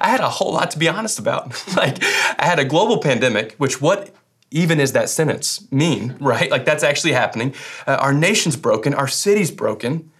I 0.00 0.08
had 0.08 0.20
a 0.20 0.28
whole 0.28 0.52
lot 0.52 0.70
to 0.72 0.78
be 0.78 0.88
honest 0.88 1.18
about. 1.18 1.46
like, 1.76 2.02
I 2.02 2.44
had 2.44 2.58
a 2.58 2.64
global 2.64 2.98
pandemic, 2.98 3.54
which 3.56 3.80
what 3.80 4.14
even 4.50 4.78
is 4.78 4.92
that 4.92 5.08
sentence 5.08 5.70
mean, 5.72 6.16
right? 6.20 6.50
Like, 6.50 6.64
that's 6.64 6.84
actually 6.84 7.12
happening. 7.12 7.54
Uh, 7.86 7.96
our 8.00 8.12
nation's 8.12 8.56
broken, 8.56 8.94
our 8.94 9.08
city's 9.08 9.50
broken. 9.50 10.10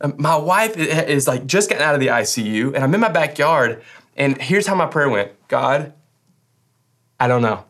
Um, 0.00 0.14
my 0.18 0.36
wife 0.36 0.76
is 0.76 1.28
like 1.28 1.46
just 1.46 1.68
getting 1.68 1.84
out 1.84 1.94
of 1.94 2.00
the 2.00 2.08
ICU, 2.08 2.74
and 2.74 2.78
I'm 2.78 2.94
in 2.94 3.00
my 3.00 3.08
backyard, 3.08 3.82
and 4.16 4.40
here's 4.40 4.66
how 4.66 4.74
my 4.74 4.86
prayer 4.86 5.08
went 5.08 5.32
God, 5.48 5.92
I 7.18 7.28
don't 7.28 7.42
know. 7.42 7.64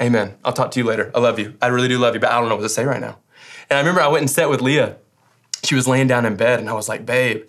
Amen. 0.00 0.34
I'll 0.44 0.52
talk 0.52 0.72
to 0.72 0.80
you 0.80 0.84
later. 0.84 1.12
I 1.14 1.20
love 1.20 1.38
you. 1.38 1.54
I 1.62 1.68
really 1.68 1.86
do 1.86 1.98
love 1.98 2.14
you, 2.14 2.20
but 2.20 2.30
I 2.30 2.40
don't 2.40 2.48
know 2.48 2.56
what 2.56 2.62
to 2.62 2.68
say 2.68 2.84
right 2.84 3.00
now. 3.00 3.18
And 3.70 3.76
I 3.76 3.80
remember 3.80 4.00
I 4.00 4.08
went 4.08 4.22
and 4.22 4.30
sat 4.30 4.50
with 4.50 4.60
Leah. 4.60 4.96
She 5.62 5.76
was 5.76 5.86
laying 5.86 6.08
down 6.08 6.26
in 6.26 6.36
bed, 6.36 6.58
and 6.58 6.68
I 6.68 6.72
was 6.72 6.88
like, 6.88 7.06
babe, 7.06 7.48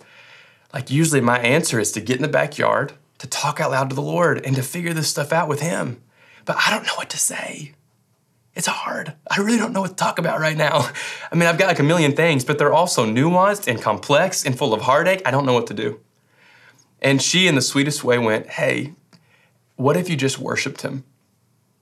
like 0.72 0.90
usually 0.90 1.20
my 1.20 1.38
answer 1.38 1.80
is 1.80 1.90
to 1.92 2.00
get 2.00 2.16
in 2.16 2.22
the 2.22 2.28
backyard, 2.28 2.92
to 3.18 3.26
talk 3.26 3.60
out 3.60 3.70
loud 3.70 3.90
to 3.90 3.96
the 3.96 4.02
Lord, 4.02 4.44
and 4.44 4.56
to 4.56 4.62
figure 4.62 4.92
this 4.92 5.08
stuff 5.08 5.32
out 5.32 5.48
with 5.48 5.60
Him. 5.60 6.02
But 6.44 6.56
I 6.58 6.70
don't 6.70 6.86
know 6.86 6.94
what 6.94 7.10
to 7.10 7.18
say. 7.18 7.72
It's 8.54 8.66
hard. 8.66 9.14
I 9.28 9.40
really 9.40 9.58
don't 9.58 9.72
know 9.72 9.80
what 9.80 9.90
to 9.90 9.96
talk 9.96 10.18
about 10.18 10.38
right 10.38 10.56
now. 10.56 10.88
I 11.32 11.34
mean, 11.34 11.48
I've 11.48 11.58
got 11.58 11.66
like 11.66 11.80
a 11.80 11.84
million 11.84 12.14
things, 12.14 12.44
but 12.44 12.58
they're 12.58 12.72
also 12.72 13.04
nuanced 13.04 13.66
and 13.66 13.80
complex 13.80 14.44
and 14.44 14.56
full 14.56 14.72
of 14.72 14.82
heartache. 14.82 15.22
I 15.26 15.30
don't 15.30 15.44
know 15.44 15.54
what 15.54 15.66
to 15.68 15.74
do. 15.74 16.00
And 17.02 17.20
she, 17.20 17.48
in 17.48 17.54
the 17.54 17.60
sweetest 17.60 18.04
way, 18.04 18.18
went, 18.18 18.46
Hey, 18.46 18.94
what 19.76 19.96
if 19.96 20.08
you 20.08 20.16
just 20.16 20.38
worshiped 20.38 20.82
him? 20.82 21.04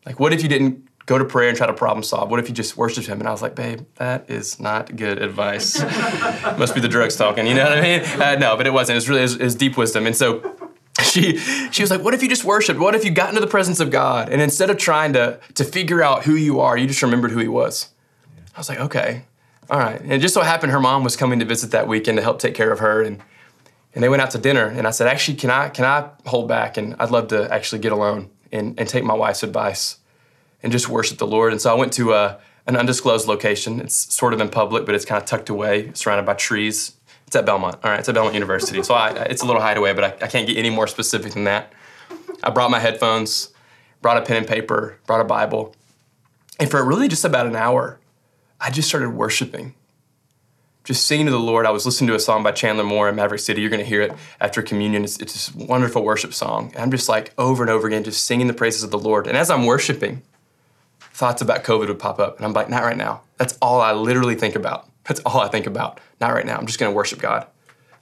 Like, 0.07 0.19
what 0.19 0.33
if 0.33 0.43
you 0.43 0.49
didn't 0.49 0.89
go 1.07 1.19
to 1.19 1.25
prayer 1.25 1.49
and 1.49 1.57
try 1.57 1.67
to 1.67 1.73
problem 1.73 2.03
solve? 2.03 2.31
What 2.31 2.41
if 2.41 2.49
you 2.49 2.55
just 2.55 2.77
worshiped 2.77 3.07
him? 3.07 3.21
And 3.21 3.29
I 3.29 3.33
was 3.33 3.43
like, 3.43 3.55
babe, 3.55 3.81
that 3.97 4.29
is 4.31 4.59
not 4.59 4.97
good 4.97 5.21
advice. 5.21 5.81
Must 6.59 6.75
be 6.75 6.81
the 6.81 6.89
drugs 6.89 7.17
talking, 7.17 7.47
you 7.47 7.55
know 7.55 7.65
what 7.65 7.79
I 7.79 7.81
mean? 7.81 8.01
Uh, 8.21 8.35
no, 8.37 8.57
but 8.57 8.67
it 8.67 8.73
wasn't. 8.73 8.95
It 8.95 8.99
was 8.99 9.09
really 9.09 9.21
it 9.21 9.25
was, 9.25 9.37
it 9.37 9.45
was 9.45 9.55
deep 9.55 9.77
wisdom. 9.77 10.07
And 10.07 10.17
so 10.17 10.57
she 11.03 11.39
she 11.71 11.83
was 11.83 11.91
like, 11.91 12.03
"What 12.03 12.15
if 12.15 12.23
you 12.23 12.29
just 12.29 12.45
worshiped? 12.45 12.79
What 12.79 12.95
if 12.95 13.05
you 13.05 13.11
got 13.11 13.31
into 13.31 13.41
the 13.41 13.47
presence 13.47 13.81
of 13.81 13.91
God 13.91 14.29
and 14.29 14.43
instead 14.43 14.69
of 14.69 14.77
trying 14.77 15.15
to 15.15 15.41
to 15.55 15.65
figure 15.65 16.03
out 16.03 16.25
who 16.25 16.35
you 16.35 16.61
are, 16.61 16.77
you 16.77 16.87
just 16.87 17.03
remembered 17.03 17.31
who 17.31 17.39
He 17.39 17.49
was?" 17.49 17.89
I 18.55 18.61
was 18.61 18.69
like, 18.69 18.79
"Okay, 18.79 19.25
all 19.71 19.79
right." 19.79 20.01
And 20.01 20.13
it 20.13 20.19
just 20.19 20.35
so 20.35 20.43
happened 20.43 20.73
her 20.73 20.81
mom 20.81 21.03
was 21.03 21.17
coming 21.17 21.39
to 21.39 21.45
visit 21.45 21.71
that 21.71 21.89
weekend 21.89 22.19
to 22.19 22.23
help 22.23 22.39
take 22.39 22.55
care 22.55 22.71
of 22.71 22.81
her, 22.81 23.03
and 23.03 23.23
and 23.95 24.05
they 24.05 24.09
went 24.09 24.21
out 24.21 24.31
to 24.33 24.39
dinner. 24.39 24.67
And 24.67 24.87
I 24.87 24.91
said, 24.91 25.07
"Actually, 25.07 25.39
can 25.39 25.51
I 25.51 25.71
can 25.71 25.87
I 25.87 26.11
hold 26.27 26.47
back? 26.47 26.77
And 26.77 26.95
I'd 26.99 27.11
love 27.11 27.29
to 27.29 27.53
actually 27.53 27.81
get 27.81 27.93
alone 27.93 28.29
and 28.51 28.79
and 28.79 28.87
take 28.87 29.05
my 29.05 29.15
wife's 29.15 29.43
advice 29.43 29.97
and 30.63 30.73
just 30.73 30.91
worship 30.91 31.17
the 31.17 31.27
Lord." 31.27 31.53
And 31.53 31.61
so 31.61 31.71
I 31.71 31.75
went 31.75 31.95
to 31.95 32.13
a, 32.13 32.39
an 32.67 32.77
undisclosed 32.77 33.27
location. 33.27 33.81
It's 33.81 34.15
sort 34.15 34.35
of 34.35 34.41
in 34.43 34.51
public, 34.51 34.85
but 34.85 34.95
it's 34.95 35.07
kind 35.07 35.21
of 35.23 35.27
tucked 35.27 35.49
away, 35.49 35.91
surrounded 35.95 36.27
by 36.27 36.35
trees 36.35 36.97
it's 37.33 37.37
at 37.39 37.47
Belmont. 37.47 37.77
All 37.83 37.91
right, 37.91 37.99
it's 37.99 38.11
at 38.11 38.15
Belmont 38.15 38.35
University. 38.35 38.83
So 38.83 38.93
I, 38.93 39.09
it's 39.23 39.41
a 39.41 39.47
little 39.47 39.63
hideaway, 39.63 39.95
but 39.95 40.05
I, 40.05 40.27
I 40.27 40.29
can't 40.29 40.47
get 40.47 40.59
any 40.59 40.69
more 40.69 40.87
specific 40.87 41.33
than 41.33 41.45
that. 41.45 41.73
I 42.43 42.51
brought 42.51 42.71
my 42.71 42.79
headphones, 42.79 43.55
brought 44.03 44.19
a 44.19 44.21
pen 44.21 44.37
and 44.37 44.47
paper, 44.47 44.99
brought 45.07 45.23
a 45.23 45.25
Bible. 45.25 45.75
And 46.61 46.71
for 46.71 46.85
really 46.85 47.09
just 47.09 47.25
about 47.25 47.47
an 47.47 47.57
hour, 47.57 47.99
I 48.61 48.71
just 48.71 48.87
started 48.87 49.15
worshiping. 49.15 49.75
Just 50.85 51.07
singing 51.07 51.25
to 51.25 51.33
the 51.33 51.41
Lord. 51.41 51.65
I 51.65 51.71
was 51.71 51.87
listening 51.87 52.09
to 52.09 52.15
a 52.15 52.21
song 52.21 52.43
by 52.43 52.53
Chandler 52.53 52.85
Moore 52.85 53.09
in 53.09 53.17
Maverick 53.17 53.41
City. 53.41 53.63
You're 53.63 53.71
going 53.71 53.81
to 53.81 53.89
hear 53.89 54.03
it 54.03 54.13
after 54.39 54.61
communion. 54.61 55.03
It's, 55.03 55.19
it's 55.19 55.33
this 55.33 55.55
wonderful 55.55 56.05
worship 56.05 56.35
song. 56.35 56.71
And 56.75 56.83
I'm 56.83 56.91
just 56.91 57.09
like 57.09 57.33
over 57.39 57.63
and 57.63 57.71
over 57.71 57.87
again, 57.87 58.05
just 58.05 58.27
singing 58.27 58.47
the 58.47 58.53
praises 58.53 58.83
of 58.83 58.91
the 58.91 58.99
Lord. 58.99 59.27
And 59.27 59.39
as 59.39 59.49
I'm 59.49 59.65
worshiping, 59.65 60.21
thoughts 61.01 61.41
about 61.41 61.65
COVID 61.65 61.89
would 61.89 61.99
pop 61.99 62.19
up. 62.19 62.37
And 62.37 62.45
I'm 62.45 62.53
like, 62.53 62.69
not 62.69 62.83
right 62.83 62.97
now. 62.97 63.23
That's 63.39 63.57
all 63.63 63.81
I 63.81 63.93
literally 63.93 64.35
think 64.35 64.55
about. 64.55 64.87
That's 65.05 65.21
all 65.21 65.41
I 65.41 65.49
think 65.49 65.67
about. 65.67 66.01
Not 66.21 66.33
right 66.33 66.47
now. 66.47 66.57
I'm 66.57 66.67
just 66.67 66.79
going 66.79 66.93
to 66.93 66.97
worship 66.97 67.19
God. 67.19 67.47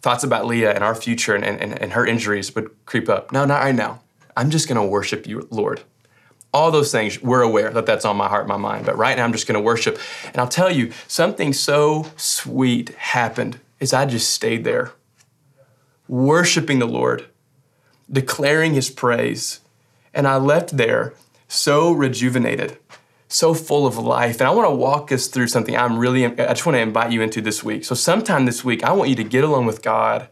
Thoughts 0.02 0.24
about 0.24 0.46
Leah 0.46 0.74
and 0.74 0.82
our 0.82 0.94
future 0.94 1.34
and, 1.34 1.44
and, 1.44 1.80
and 1.80 1.92
her 1.92 2.06
injuries 2.06 2.54
would 2.54 2.70
creep 2.86 3.08
up. 3.08 3.32
No, 3.32 3.44
not 3.44 3.62
right 3.62 3.74
now. 3.74 4.00
I'm 4.36 4.50
just 4.50 4.68
going 4.68 4.80
to 4.80 4.86
worship 4.86 5.26
you, 5.26 5.46
Lord. 5.50 5.82
All 6.52 6.70
those 6.70 6.90
things, 6.90 7.22
we're 7.22 7.42
aware 7.42 7.70
that 7.70 7.86
that's 7.86 8.04
on 8.04 8.16
my 8.16 8.28
heart, 8.28 8.48
my 8.48 8.56
mind. 8.56 8.86
But 8.86 8.96
right 8.96 9.16
now, 9.16 9.24
I'm 9.24 9.32
just 9.32 9.46
going 9.46 9.54
to 9.54 9.64
worship. 9.64 9.98
And 10.26 10.38
I'll 10.38 10.48
tell 10.48 10.70
you, 10.70 10.90
something 11.06 11.52
so 11.52 12.06
sweet 12.16 12.90
happened 12.90 13.60
is 13.78 13.92
I 13.92 14.04
just 14.06 14.30
stayed 14.30 14.64
there, 14.64 14.92
worshiping 16.08 16.78
the 16.78 16.86
Lord, 16.86 17.26
declaring 18.10 18.74
his 18.74 18.90
praise. 18.90 19.60
And 20.12 20.26
I 20.26 20.38
left 20.38 20.76
there 20.76 21.14
so 21.46 21.92
rejuvenated 21.92 22.78
so 23.30 23.54
full 23.54 23.86
of 23.86 23.96
life. 23.96 24.40
And 24.40 24.48
I 24.48 24.50
want 24.50 24.68
to 24.68 24.74
walk 24.74 25.12
us 25.12 25.28
through 25.28 25.46
something 25.46 25.76
I'm 25.76 25.96
really, 25.96 26.26
I 26.26 26.30
just 26.30 26.66
want 26.66 26.74
to 26.74 26.80
invite 26.80 27.12
you 27.12 27.22
into 27.22 27.40
this 27.40 27.62
week. 27.62 27.84
So, 27.84 27.94
sometime 27.94 28.44
this 28.44 28.64
week, 28.64 28.82
I 28.82 28.92
want 28.92 29.08
you 29.08 29.16
to 29.16 29.24
get 29.24 29.44
alone 29.44 29.66
with 29.66 29.82
God 29.82 30.28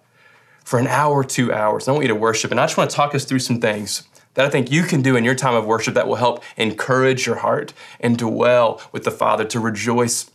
for 0.64 0.78
an 0.78 0.88
hour, 0.88 1.25
two 1.25 1.52
hours. 1.52 1.88
I 1.88 1.93
want 1.93 2.02
you 2.02 2.09
to 2.09 2.14
worship. 2.14 2.50
And 2.50 2.61
I 2.61 2.67
just 2.67 2.76
want 2.76 2.90
to 2.90 2.97
talk 2.97 3.14
us 3.14 3.25
through 3.25 3.38
some 3.38 3.61
things 3.61 4.02
that 4.35 4.45
I 4.45 4.50
think 4.50 4.71
you 4.71 4.83
can 4.83 5.00
do 5.00 5.17
in 5.17 5.25
your 5.25 5.37
time 5.37 5.55
of 5.55 5.64
worship 5.64 5.95
that 5.95 6.09
will 6.09 6.17
help 6.17 6.43
encourage 6.57 7.25
your 7.25 7.37
heart 7.37 7.73
and 8.00 8.19
dwell 8.19 8.83
with 8.93 9.05
the 9.05 9.11
Father 9.11 9.45
to 9.45 9.61
rejoice 9.61 10.31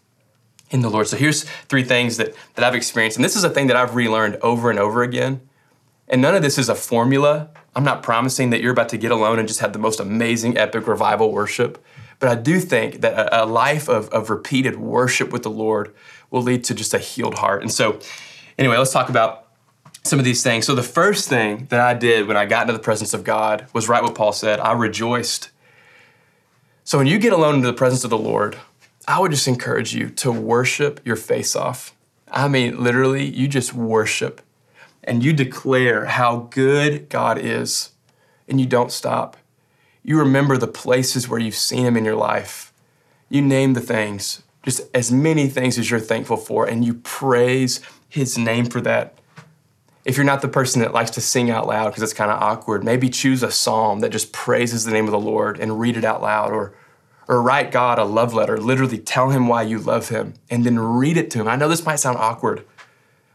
in 0.72 0.82
the 0.82 0.90
Lord. 0.90 1.08
So, 1.08 1.18
here's 1.18 1.44
three 1.68 1.84
things 1.84 2.16
that, 2.16 2.34
that 2.56 2.64
I've 2.64 2.76
experienced. 2.76 3.18
And 3.18 3.26
this 3.26 3.36
is 3.36 3.44
a 3.44 3.50
thing 3.50 3.68
that 3.68 3.76
I've 3.76 3.94
relearned 3.94 4.38
over 4.38 4.70
and 4.70 4.80
over 4.80 5.04
again. 5.04 5.42
And 6.08 6.22
none 6.22 6.34
of 6.34 6.42
this 6.42 6.58
is 6.58 6.70
a 6.70 6.76
formula. 6.76 7.50
I'm 7.76 7.84
not 7.84 8.04
promising 8.04 8.52
that 8.52 8.62
you're 8.62 8.72
about 8.72 8.90
to 8.90 8.98
get 8.98 9.12
alone 9.12 9.40
and 9.40 9.48
just 9.48 9.60
have 9.60 9.74
the 9.74 9.80
most 9.80 10.00
amazing, 10.00 10.58
epic 10.58 10.88
revival 10.88 11.32
worship. 11.32 11.84
But 12.24 12.32
I 12.32 12.42
do 12.42 12.62
think 12.62 13.02
that 13.02 13.20
a, 13.20 13.44
a 13.44 13.46
life 13.46 13.90
of, 13.90 14.08
of 14.12 14.30
repeated 14.30 14.78
worship 14.78 15.34
with 15.34 15.44
the 15.44 15.50
Lord 15.50 15.94
will 16.32 16.42
lead 16.42 16.64
to 16.64 16.74
just 16.74 16.94
a 16.94 16.98
healed 16.98 17.38
heart. 17.40 17.64
And 17.64 17.70
so, 17.70 18.00
anyway, 18.58 18.78
let's 18.78 18.94
talk 18.94 19.10
about 19.10 19.50
some 20.06 20.20
of 20.20 20.24
these 20.24 20.42
things. 20.42 20.66
So, 20.66 20.74
the 20.74 20.84
first 20.84 21.28
thing 21.28 21.66
that 21.70 21.82
I 21.82 21.94
did 21.94 22.26
when 22.30 22.38
I 22.38 22.46
got 22.46 22.62
into 22.62 22.72
the 22.72 22.80
presence 22.80 23.14
of 23.14 23.26
God 23.26 23.68
was 23.74 23.90
right 23.90 24.02
what 24.02 24.16
Paul 24.16 24.32
said 24.32 24.62
I 24.62 24.72
rejoiced. 24.72 25.52
So, 26.86 26.98
when 26.98 27.08
you 27.08 27.20
get 27.20 27.34
alone 27.34 27.56
into 27.56 27.68
the 27.68 27.74
presence 27.74 28.06
of 28.06 28.10
the 28.10 28.18
Lord, 28.18 28.58
I 29.06 29.20
would 29.20 29.32
just 29.32 29.50
encourage 29.50 29.94
you 29.94 30.08
to 30.12 30.32
worship 30.32 31.02
your 31.04 31.18
face 31.18 31.58
off. 31.58 31.94
I 32.32 32.48
mean, 32.48 32.82
literally, 32.82 33.26
you 33.26 33.50
just 33.50 33.74
worship 33.74 34.40
and 35.04 35.26
you 35.26 35.34
declare 35.34 36.06
how 36.06 36.48
good 36.52 37.10
God 37.10 37.38
is, 37.38 37.92
and 38.48 38.62
you 38.62 38.66
don't 38.66 38.94
stop. 38.94 39.36
You 40.06 40.20
remember 40.20 40.58
the 40.58 40.68
places 40.68 41.30
where 41.30 41.40
you've 41.40 41.56
seen 41.56 41.86
Him 41.86 41.96
in 41.96 42.04
your 42.04 42.18
life. 42.18 42.74
You 43.30 43.42
name 43.42 43.74
the 43.74 43.82
things, 43.82 44.44
just 44.62 44.82
as 44.94 45.14
many 45.14 45.48
things 45.48 45.78
as 45.78 45.90
you're 45.90 46.00
thankful 46.00 46.36
for, 46.36 46.66
and 46.66 46.84
you 46.84 46.96
praise 46.96 47.80
His 48.10 48.38
name 48.38 48.66
for 48.66 48.82
that. 48.82 49.18
If 50.04 50.18
you're 50.18 50.26
not 50.26 50.42
the 50.42 50.50
person 50.50 50.82
that 50.82 50.94
likes 50.94 51.12
to 51.12 51.22
sing 51.22 51.50
out 51.50 51.68
loud 51.68 51.90
because 51.90 52.04
it's 52.04 52.14
kind 52.14 52.30
of 52.30 52.42
awkward, 52.42 52.84
maybe 52.84 53.08
choose 53.08 53.44
a 53.44 53.50
psalm 53.50 54.02
that 54.02 54.12
just 54.12 54.34
praises 54.34 54.84
the 54.84 54.92
name 54.92 55.06
of 55.06 55.12
the 55.12 55.20
Lord 55.20 55.58
and 55.58 55.80
read 55.80 55.96
it 55.96 56.04
out 56.04 56.22
loud, 56.22 56.52
or, 56.52 56.76
or 57.30 57.42
write 57.42 57.72
God 57.72 57.98
a 57.98 58.04
love 58.04 58.34
letter. 58.34 58.58
Literally 58.58 58.98
tell 58.98 59.30
Him 59.30 59.48
why 59.48 59.62
you 59.62 59.80
love 59.80 60.10
Him 60.10 60.34
and 60.50 60.66
then 60.66 60.78
read 60.78 61.16
it 61.16 61.32
to 61.32 61.40
Him. 61.40 61.48
I 61.48 61.56
know 61.56 61.70
this 61.70 61.86
might 61.86 61.96
sound 61.96 62.18
awkward, 62.18 62.66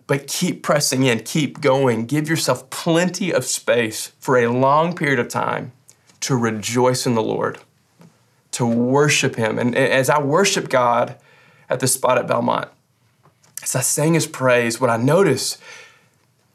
but 0.06 0.26
keep 0.26 0.62
pressing 0.62 1.04
in, 1.04 1.20
keep 1.20 1.62
going. 1.62 2.04
Give 2.04 2.28
yourself 2.28 2.68
plenty 2.68 3.32
of 3.32 3.46
space 3.46 4.12
for 4.18 4.36
a 4.36 4.48
long 4.48 4.94
period 4.94 5.18
of 5.18 5.28
time 5.28 5.72
to 6.20 6.36
rejoice 6.36 7.06
in 7.06 7.14
the 7.14 7.22
Lord, 7.22 7.58
to 8.52 8.66
worship 8.66 9.36
Him. 9.36 9.58
And 9.58 9.76
as 9.76 10.10
I 10.10 10.20
worship 10.20 10.68
God 10.68 11.16
at 11.68 11.80
the 11.80 11.86
spot 11.86 12.18
at 12.18 12.26
Belmont, 12.26 12.68
as 13.62 13.74
I 13.74 13.80
sang 13.80 14.14
His 14.14 14.26
praise, 14.26 14.80
what 14.80 14.90
I 14.90 14.96
noticed, 14.96 15.60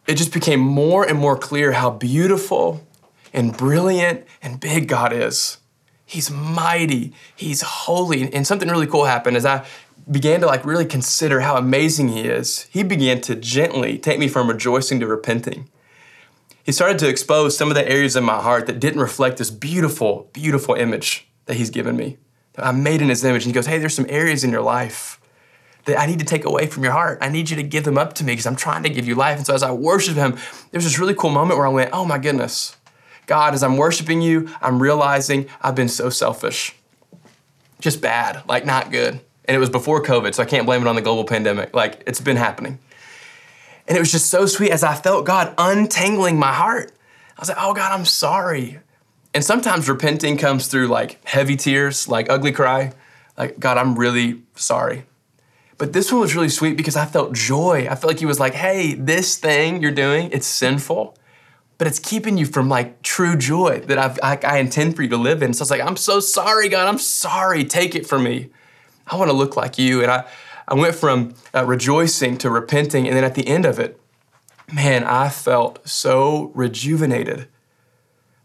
it 0.07 0.15
just 0.15 0.33
became 0.33 0.59
more 0.59 1.07
and 1.07 1.17
more 1.17 1.37
clear 1.37 1.73
how 1.73 1.91
beautiful 1.91 2.85
and 3.33 3.55
brilliant 3.55 4.25
and 4.41 4.59
big 4.59 4.87
God 4.87 5.13
is. 5.13 5.57
He's 6.05 6.29
mighty, 6.29 7.13
He's 7.35 7.61
holy. 7.61 8.33
And 8.33 8.45
something 8.45 8.69
really 8.69 8.87
cool 8.87 9.05
happened 9.05 9.37
as 9.37 9.45
I 9.45 9.65
began 10.09 10.41
to 10.41 10.45
like 10.45 10.65
really 10.65 10.85
consider 10.85 11.39
how 11.39 11.55
amazing 11.55 12.09
He 12.09 12.21
is. 12.21 12.63
He 12.71 12.83
began 12.83 13.21
to 13.21 13.35
gently 13.35 13.97
take 13.97 14.19
me 14.19 14.27
from 14.27 14.49
rejoicing 14.49 14.99
to 14.99 15.07
repenting 15.07 15.69
he 16.63 16.71
started 16.71 16.97
to 16.99 17.09
expose 17.09 17.57
some 17.57 17.69
of 17.69 17.75
the 17.75 17.87
areas 17.87 18.15
in 18.15 18.23
my 18.23 18.41
heart 18.41 18.67
that 18.67 18.79
didn't 18.79 19.01
reflect 19.01 19.37
this 19.37 19.51
beautiful, 19.51 20.29
beautiful 20.33 20.75
image 20.75 21.27
that 21.45 21.55
he's 21.55 21.69
given 21.69 21.95
me. 21.97 22.17
I'm 22.57 22.83
made 22.83 23.01
in 23.01 23.09
his 23.09 23.23
image. 23.23 23.43
And 23.43 23.49
he 23.49 23.53
goes, 23.53 23.65
Hey, 23.65 23.77
there's 23.79 23.95
some 23.95 24.05
areas 24.09 24.43
in 24.43 24.51
your 24.51 24.61
life 24.61 25.19
that 25.85 25.99
I 25.99 26.05
need 26.05 26.19
to 26.19 26.25
take 26.25 26.45
away 26.45 26.67
from 26.67 26.83
your 26.83 26.93
heart. 26.93 27.17
I 27.21 27.27
need 27.27 27.49
you 27.49 27.57
to 27.57 27.63
give 27.63 27.83
them 27.83 27.97
up 27.97 28.13
to 28.13 28.23
me 28.23 28.31
because 28.31 28.45
I'm 28.45 28.55
trying 28.55 28.83
to 28.83 28.89
give 28.89 29.05
you 29.05 29.15
life. 29.15 29.37
And 29.37 29.45
so 29.45 29.53
as 29.53 29.63
I 29.63 29.71
worship 29.71 30.15
him, 30.15 30.37
there's 30.71 30.85
this 30.85 30.97
really 30.97 31.13
cool 31.13 31.31
moment 31.31 31.57
where 31.57 31.67
I 31.67 31.71
went, 31.71 31.89
Oh 31.93 32.05
my 32.05 32.17
goodness, 32.17 32.77
God, 33.25 33.53
as 33.53 33.63
I'm 33.63 33.77
worshiping 33.77 34.21
you, 34.21 34.49
I'm 34.61 34.81
realizing 34.81 35.47
I've 35.61 35.75
been 35.75 35.89
so 35.89 36.09
selfish. 36.09 36.75
Just 37.79 38.01
bad, 38.01 38.47
like 38.47 38.65
not 38.65 38.91
good. 38.91 39.19
And 39.45 39.55
it 39.55 39.59
was 39.59 39.69
before 39.69 40.01
COVID, 40.01 40.33
so 40.33 40.43
I 40.43 40.45
can't 40.45 40.65
blame 40.65 40.81
it 40.81 40.87
on 40.87 40.95
the 40.95 41.01
global 41.01 41.25
pandemic. 41.25 41.75
Like 41.75 42.03
it's 42.07 42.21
been 42.21 42.37
happening. 42.37 42.79
And 43.87 43.97
it 43.97 43.99
was 43.99 44.11
just 44.11 44.29
so 44.29 44.45
sweet 44.45 44.71
as 44.71 44.83
I 44.83 44.95
felt 44.95 45.25
God 45.25 45.53
untangling 45.57 46.39
my 46.39 46.53
heart. 46.53 46.91
I 47.37 47.41
was 47.41 47.49
like, 47.49 47.57
oh 47.59 47.73
God, 47.73 47.91
I'm 47.91 48.05
sorry. 48.05 48.79
And 49.33 49.43
sometimes 49.43 49.89
repenting 49.89 50.37
comes 50.37 50.67
through 50.67 50.87
like 50.87 51.23
heavy 51.27 51.55
tears, 51.55 52.07
like 52.07 52.29
ugly 52.29 52.51
cry. 52.51 52.93
Like, 53.37 53.59
God, 53.59 53.77
I'm 53.77 53.95
really 53.95 54.41
sorry. 54.55 55.05
But 55.77 55.91
this 55.91 56.11
one 56.11 56.21
was 56.21 56.35
really 56.35 56.49
sweet 56.49 56.77
because 56.77 56.95
I 56.95 57.05
felt 57.05 57.33
joy. 57.33 57.87
I 57.89 57.95
felt 57.95 58.05
like 58.05 58.19
He 58.19 58.25
was 58.25 58.39
like, 58.39 58.53
hey, 58.53 58.93
this 58.93 59.37
thing 59.37 59.81
you're 59.81 59.91
doing, 59.91 60.29
it's 60.31 60.45
sinful, 60.45 61.17
but 61.77 61.87
it's 61.87 61.99
keeping 61.99 62.37
you 62.37 62.45
from 62.45 62.69
like 62.69 63.01
true 63.01 63.35
joy 63.35 63.79
that 63.87 63.97
I've, 63.97 64.19
I, 64.21 64.37
I 64.43 64.57
intend 64.59 64.95
for 64.95 65.01
you 65.01 65.09
to 65.09 65.17
live 65.17 65.41
in. 65.41 65.53
So 65.53 65.61
I 65.61 65.63
was 65.63 65.71
like, 65.71 65.81
I'm 65.81 65.97
so 65.97 66.19
sorry, 66.19 66.69
God. 66.69 66.87
I'm 66.87 66.99
sorry. 66.99 67.65
Take 67.65 67.95
it 67.95 68.05
from 68.05 68.23
me. 68.23 68.49
I 69.07 69.17
want 69.17 69.29
to 69.31 69.35
look 69.35 69.57
like 69.57 69.77
you. 69.79 70.01
And 70.01 70.11
I, 70.11 70.25
I 70.67 70.75
went 70.75 70.95
from 70.95 71.35
uh, 71.53 71.65
rejoicing 71.65 72.37
to 72.39 72.49
repenting, 72.49 73.07
and 73.07 73.15
then 73.15 73.23
at 73.23 73.35
the 73.35 73.47
end 73.47 73.65
of 73.65 73.79
it, 73.79 73.99
man, 74.71 75.03
I 75.03 75.29
felt 75.29 75.87
so 75.87 76.51
rejuvenated. 76.53 77.47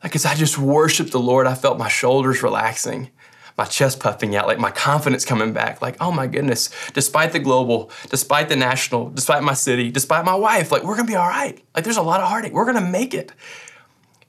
Like 0.02 0.14
as 0.14 0.24
I 0.24 0.34
just 0.34 0.58
worshiped 0.58 1.12
the 1.12 1.20
Lord, 1.20 1.46
I 1.46 1.54
felt 1.54 1.78
my 1.78 1.88
shoulders 1.88 2.42
relaxing, 2.42 3.10
my 3.56 3.64
chest 3.64 3.98
puffing 4.00 4.36
out, 4.36 4.46
like 4.46 4.58
my 4.58 4.70
confidence 4.70 5.24
coming 5.24 5.52
back. 5.52 5.82
Like, 5.82 5.96
oh 6.00 6.12
my 6.12 6.26
goodness, 6.26 6.70
despite 6.92 7.32
the 7.32 7.40
global, 7.40 7.90
despite 8.08 8.48
the 8.48 8.56
national, 8.56 9.10
despite 9.10 9.42
my 9.42 9.54
city, 9.54 9.90
despite 9.90 10.24
my 10.24 10.34
wife, 10.34 10.70
like 10.70 10.84
we're 10.84 10.96
gonna 10.96 11.08
be 11.08 11.16
all 11.16 11.28
right. 11.28 11.60
Like 11.74 11.84
there's 11.84 11.96
a 11.96 12.02
lot 12.02 12.20
of 12.20 12.28
heartache. 12.28 12.52
We're 12.52 12.66
gonna 12.66 12.80
make 12.80 13.14
it. 13.14 13.32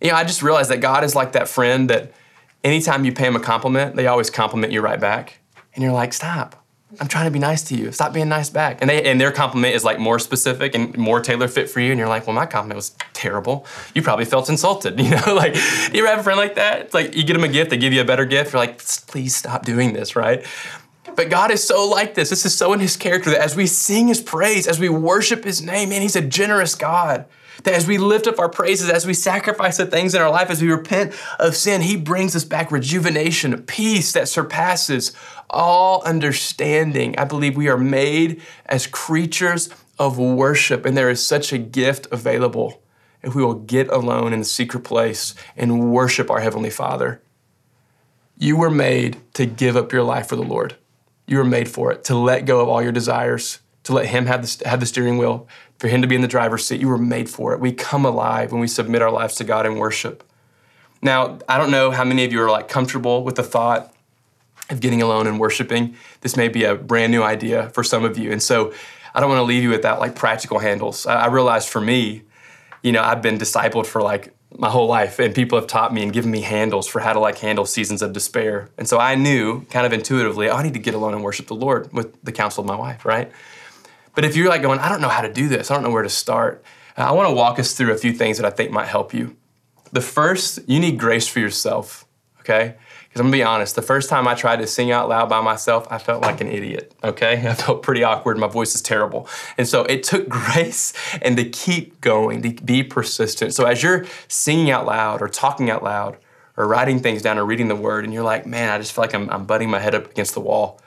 You 0.01 0.09
know, 0.09 0.15
I 0.15 0.23
just 0.23 0.41
realized 0.41 0.71
that 0.71 0.81
God 0.81 1.03
is 1.03 1.15
like 1.15 1.33
that 1.33 1.47
friend 1.47 1.89
that 1.89 2.13
anytime 2.63 3.05
you 3.05 3.11
pay 3.11 3.27
him 3.27 3.35
a 3.35 3.39
compliment, 3.39 3.95
they 3.95 4.07
always 4.07 4.29
compliment 4.29 4.73
you 4.73 4.81
right 4.81 4.99
back. 4.99 5.39
And 5.75 5.83
you're 5.83 5.93
like, 5.93 6.13
stop. 6.13 6.58
I'm 6.99 7.07
trying 7.07 7.25
to 7.25 7.31
be 7.31 7.39
nice 7.39 7.61
to 7.65 7.75
you. 7.75 7.91
Stop 7.91 8.13
being 8.13 8.29
nice 8.29 8.49
back. 8.49 8.79
And 8.81 8.89
they 8.89 9.03
and 9.09 9.21
their 9.21 9.31
compliment 9.31 9.75
is 9.75 9.83
like 9.83 9.99
more 9.99 10.17
specific 10.17 10.73
and 10.73 10.97
more 10.97 11.21
tailor 11.21 11.47
fit 11.47 11.69
for 11.69 11.79
you. 11.79 11.91
And 11.91 11.99
you're 11.99 12.07
like, 12.07 12.25
well, 12.25 12.35
my 12.35 12.47
compliment 12.47 12.77
was 12.77 12.95
terrible. 13.13 13.67
You 13.93 14.01
probably 14.01 14.25
felt 14.25 14.49
insulted. 14.49 14.99
You 15.09 15.11
know, 15.11 15.33
like 15.33 15.55
you 15.93 15.99
ever 15.99 16.07
have 16.07 16.19
a 16.19 16.23
friend 16.23 16.37
like 16.37 16.55
that? 16.55 16.81
It's 16.81 16.93
like 16.93 17.15
you 17.15 17.23
get 17.23 17.33
them 17.33 17.43
a 17.43 17.47
gift, 17.47 17.69
they 17.69 17.77
give 17.77 17.93
you 17.93 18.01
a 18.01 18.05
better 18.05 18.25
gift. 18.25 18.53
You're 18.53 18.59
like, 18.59 18.79
please 19.07 19.35
stop 19.35 19.65
doing 19.65 19.93
this, 19.93 20.15
right? 20.15 20.45
But 21.15 21.29
God 21.29 21.51
is 21.51 21.63
so 21.63 21.87
like 21.87 22.13
this. 22.15 22.29
This 22.29 22.45
is 22.45 22.55
so 22.55 22.73
in 22.73 22.79
His 22.79 22.95
character 22.95 23.31
that 23.31 23.41
as 23.41 23.55
we 23.55 23.65
sing 23.67 24.07
His 24.07 24.21
praise, 24.21 24.67
as 24.67 24.79
we 24.79 24.89
worship 24.89 25.43
His 25.43 25.61
name, 25.61 25.89
man, 25.89 26.01
He's 26.01 26.15
a 26.15 26.21
generous 26.21 26.75
God. 26.75 27.25
That 27.63 27.73
as 27.73 27.87
we 27.87 27.97
lift 27.97 28.27
up 28.27 28.39
our 28.39 28.49
praises, 28.49 28.89
as 28.89 29.05
we 29.05 29.13
sacrifice 29.13 29.77
the 29.77 29.85
things 29.85 30.15
in 30.15 30.21
our 30.21 30.29
life, 30.29 30.49
as 30.49 30.61
we 30.61 30.71
repent 30.71 31.13
of 31.39 31.55
sin, 31.55 31.81
He 31.81 31.97
brings 31.97 32.35
us 32.35 32.43
back 32.45 32.71
rejuvenation, 32.71 33.61
peace 33.63 34.13
that 34.13 34.29
surpasses 34.29 35.11
all 35.49 36.01
understanding. 36.03 37.17
I 37.17 37.25
believe 37.25 37.57
we 37.57 37.67
are 37.67 37.77
made 37.77 38.41
as 38.65 38.87
creatures 38.87 39.69
of 39.97 40.17
worship, 40.17 40.85
and 40.85 40.95
there 40.95 41.09
is 41.09 41.25
such 41.25 41.51
a 41.51 41.57
gift 41.57 42.07
available 42.11 42.81
if 43.21 43.35
we 43.35 43.43
will 43.43 43.55
get 43.55 43.89
alone 43.89 44.31
in 44.31 44.39
the 44.39 44.45
secret 44.45 44.83
place 44.83 45.35
and 45.57 45.91
worship 45.91 46.31
our 46.31 46.39
Heavenly 46.39 46.69
Father. 46.69 47.21
You 48.37 48.55
were 48.55 48.71
made 48.71 49.17
to 49.33 49.45
give 49.45 49.75
up 49.75 49.91
your 49.91 50.03
life 50.03 50.27
for 50.27 50.37
the 50.37 50.43
Lord. 50.43 50.77
You 51.27 51.37
were 51.37 51.43
made 51.43 51.67
for 51.67 51.91
it, 51.91 52.05
to 52.05 52.15
let 52.15 52.45
go 52.45 52.61
of 52.61 52.69
all 52.69 52.81
your 52.81 52.93
desires, 52.93 53.59
to 53.83 53.93
let 53.93 54.05
Him 54.05 54.25
have 54.27 54.43
the, 54.43 54.67
have 54.69 54.79
the 54.79 54.85
steering 54.85 55.17
wheel, 55.17 55.47
for 55.79 55.87
Him 55.87 56.01
to 56.01 56.07
be 56.07 56.15
in 56.15 56.21
the 56.21 56.27
driver's 56.27 56.65
seat. 56.65 56.79
You 56.79 56.89
were 56.89 56.97
made 56.97 57.29
for 57.29 57.53
it. 57.53 57.59
We 57.59 57.71
come 57.71 58.05
alive 58.05 58.51
when 58.51 58.61
we 58.61 58.67
submit 58.67 59.01
our 59.01 59.11
lives 59.11 59.35
to 59.35 59.43
God 59.43 59.65
in 59.65 59.75
worship. 59.75 60.23
Now, 61.01 61.39
I 61.47 61.57
don't 61.57 61.71
know 61.71 61.91
how 61.91 62.03
many 62.03 62.25
of 62.25 62.31
you 62.31 62.41
are 62.41 62.51
like 62.51 62.67
comfortable 62.67 63.23
with 63.23 63.35
the 63.35 63.43
thought 63.43 63.93
of 64.69 64.81
getting 64.81 65.01
alone 65.01 65.25
and 65.25 65.39
worshiping. 65.39 65.95
This 66.21 66.37
may 66.37 66.47
be 66.47 66.63
a 66.63 66.75
brand 66.75 67.11
new 67.11 67.23
idea 67.23 67.69
for 67.69 67.83
some 67.83 68.03
of 68.03 68.17
you. 68.17 68.31
And 68.31 68.43
so 68.43 68.73
I 69.15 69.19
don't 69.19 69.29
want 69.29 69.39
to 69.39 69.43
leave 69.43 69.63
you 69.63 69.69
without 69.69 69.99
like 69.99 70.15
practical 70.15 70.59
handles. 70.59 71.05
I, 71.05 71.23
I 71.23 71.27
realized 71.27 71.69
for 71.69 71.81
me, 71.81 72.23
you 72.83 72.91
know, 72.91 73.01
I've 73.01 73.21
been 73.21 73.37
discipled 73.37 73.85
for 73.85 74.01
like 74.01 74.33
my 74.57 74.69
whole 74.69 74.87
life 74.87 75.19
and 75.19 75.33
people 75.33 75.59
have 75.59 75.67
taught 75.67 75.93
me 75.93 76.03
and 76.03 76.11
given 76.11 76.31
me 76.31 76.41
handles 76.41 76.87
for 76.87 76.99
how 76.99 77.13
to 77.13 77.19
like 77.19 77.37
handle 77.37 77.65
seasons 77.65 78.01
of 78.01 78.13
despair. 78.13 78.69
And 78.77 78.87
so 78.87 78.97
I 78.99 79.15
knew 79.15 79.61
kind 79.65 79.85
of 79.85 79.93
intuitively, 79.93 80.49
oh, 80.49 80.55
I 80.55 80.63
need 80.63 80.73
to 80.73 80.79
get 80.79 80.93
alone 80.93 81.13
and 81.13 81.23
worship 81.23 81.47
the 81.47 81.55
Lord 81.55 81.91
with 81.93 82.21
the 82.23 82.31
counsel 82.31 82.61
of 82.61 82.67
my 82.67 82.75
wife, 82.75 83.05
right? 83.05 83.31
But 84.15 84.25
if 84.25 84.35
you're 84.35 84.49
like 84.49 84.61
going, 84.61 84.79
I 84.79 84.89
don't 84.89 85.01
know 85.01 85.09
how 85.09 85.21
to 85.21 85.31
do 85.31 85.47
this, 85.47 85.71
I 85.71 85.73
don't 85.73 85.83
know 85.83 85.91
where 85.91 86.03
to 86.03 86.09
start, 86.09 86.63
uh, 86.97 87.03
I 87.03 87.11
want 87.11 87.29
to 87.29 87.33
walk 87.33 87.59
us 87.59 87.73
through 87.73 87.93
a 87.93 87.97
few 87.97 88.13
things 88.13 88.37
that 88.37 88.45
I 88.45 88.49
think 88.49 88.71
might 88.71 88.87
help 88.87 89.13
you. 89.13 89.35
The 89.91 90.01
first, 90.01 90.59
you 90.67 90.79
need 90.79 90.99
grace 90.99 91.27
for 91.27 91.39
yourself, 91.39 92.05
okay? 92.41 92.75
Because 93.07 93.21
I'm 93.21 93.27
gonna 93.27 93.37
be 93.37 93.43
honest, 93.43 93.75
the 93.75 93.81
first 93.81 94.07
time 94.07 94.27
I 94.27 94.35
tried 94.35 94.57
to 94.57 94.67
sing 94.67 94.91
out 94.91 95.09
loud 95.09 95.29
by 95.29 95.41
myself, 95.41 95.87
I 95.89 95.97
felt 95.97 96.21
like 96.21 96.41
an 96.41 96.47
idiot, 96.47 96.93
okay? 97.03 97.33
I 97.49 97.53
felt 97.55 97.81
pretty 97.81 98.03
awkward, 98.03 98.37
my 98.37 98.47
voice 98.47 98.75
is 98.75 98.81
terrible. 98.81 99.27
And 99.57 99.67
so 99.67 99.83
it 99.85 100.03
took 100.03 100.29
grace 100.29 100.93
and 101.21 101.35
to 101.37 101.49
keep 101.49 102.01
going, 102.01 102.41
to 102.43 102.51
be 102.63 102.83
persistent. 102.83 103.53
So 103.55 103.65
as 103.65 103.81
you're 103.81 104.05
singing 104.27 104.69
out 104.69 104.85
loud 104.85 105.21
or 105.21 105.27
talking 105.27 105.71
out 105.71 105.83
loud 105.83 106.17
or 106.55 106.67
writing 106.67 106.99
things 106.99 107.21
down 107.21 107.39
or 107.39 107.45
reading 107.45 107.67
the 107.67 107.75
word, 107.75 108.03
and 108.03 108.13
you're 108.13 108.23
like, 108.23 108.45
man, 108.45 108.69
I 108.69 108.77
just 108.77 108.93
feel 108.93 109.03
like 109.03 109.15
I'm, 109.15 109.29
I'm 109.29 109.45
butting 109.45 109.69
my 109.69 109.79
head 109.79 109.95
up 109.95 110.11
against 110.11 110.33
the 110.35 110.41
wall, 110.41 110.79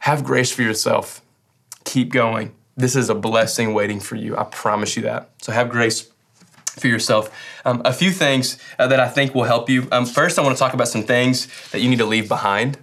have 0.00 0.22
grace 0.22 0.52
for 0.52 0.62
yourself. 0.62 1.22
Keep 1.88 2.12
going. 2.12 2.54
This 2.76 2.94
is 2.94 3.08
a 3.08 3.14
blessing 3.14 3.72
waiting 3.72 3.98
for 3.98 4.14
you. 4.14 4.36
I 4.36 4.44
promise 4.44 4.94
you 4.94 5.02
that. 5.04 5.30
So 5.40 5.52
have 5.52 5.70
grace 5.70 6.10
for 6.78 6.86
yourself. 6.86 7.34
Um, 7.64 7.80
a 7.82 7.94
few 7.94 8.10
things 8.10 8.58
uh, 8.78 8.86
that 8.88 9.00
I 9.00 9.08
think 9.08 9.34
will 9.34 9.44
help 9.44 9.70
you. 9.70 9.88
Um, 9.90 10.04
first, 10.04 10.38
I 10.38 10.42
want 10.42 10.54
to 10.54 10.58
talk 10.58 10.74
about 10.74 10.88
some 10.88 11.02
things 11.02 11.48
that 11.70 11.80
you 11.80 11.88
need 11.88 11.96
to 11.96 12.04
leave 12.04 12.28
behind. 12.28 12.76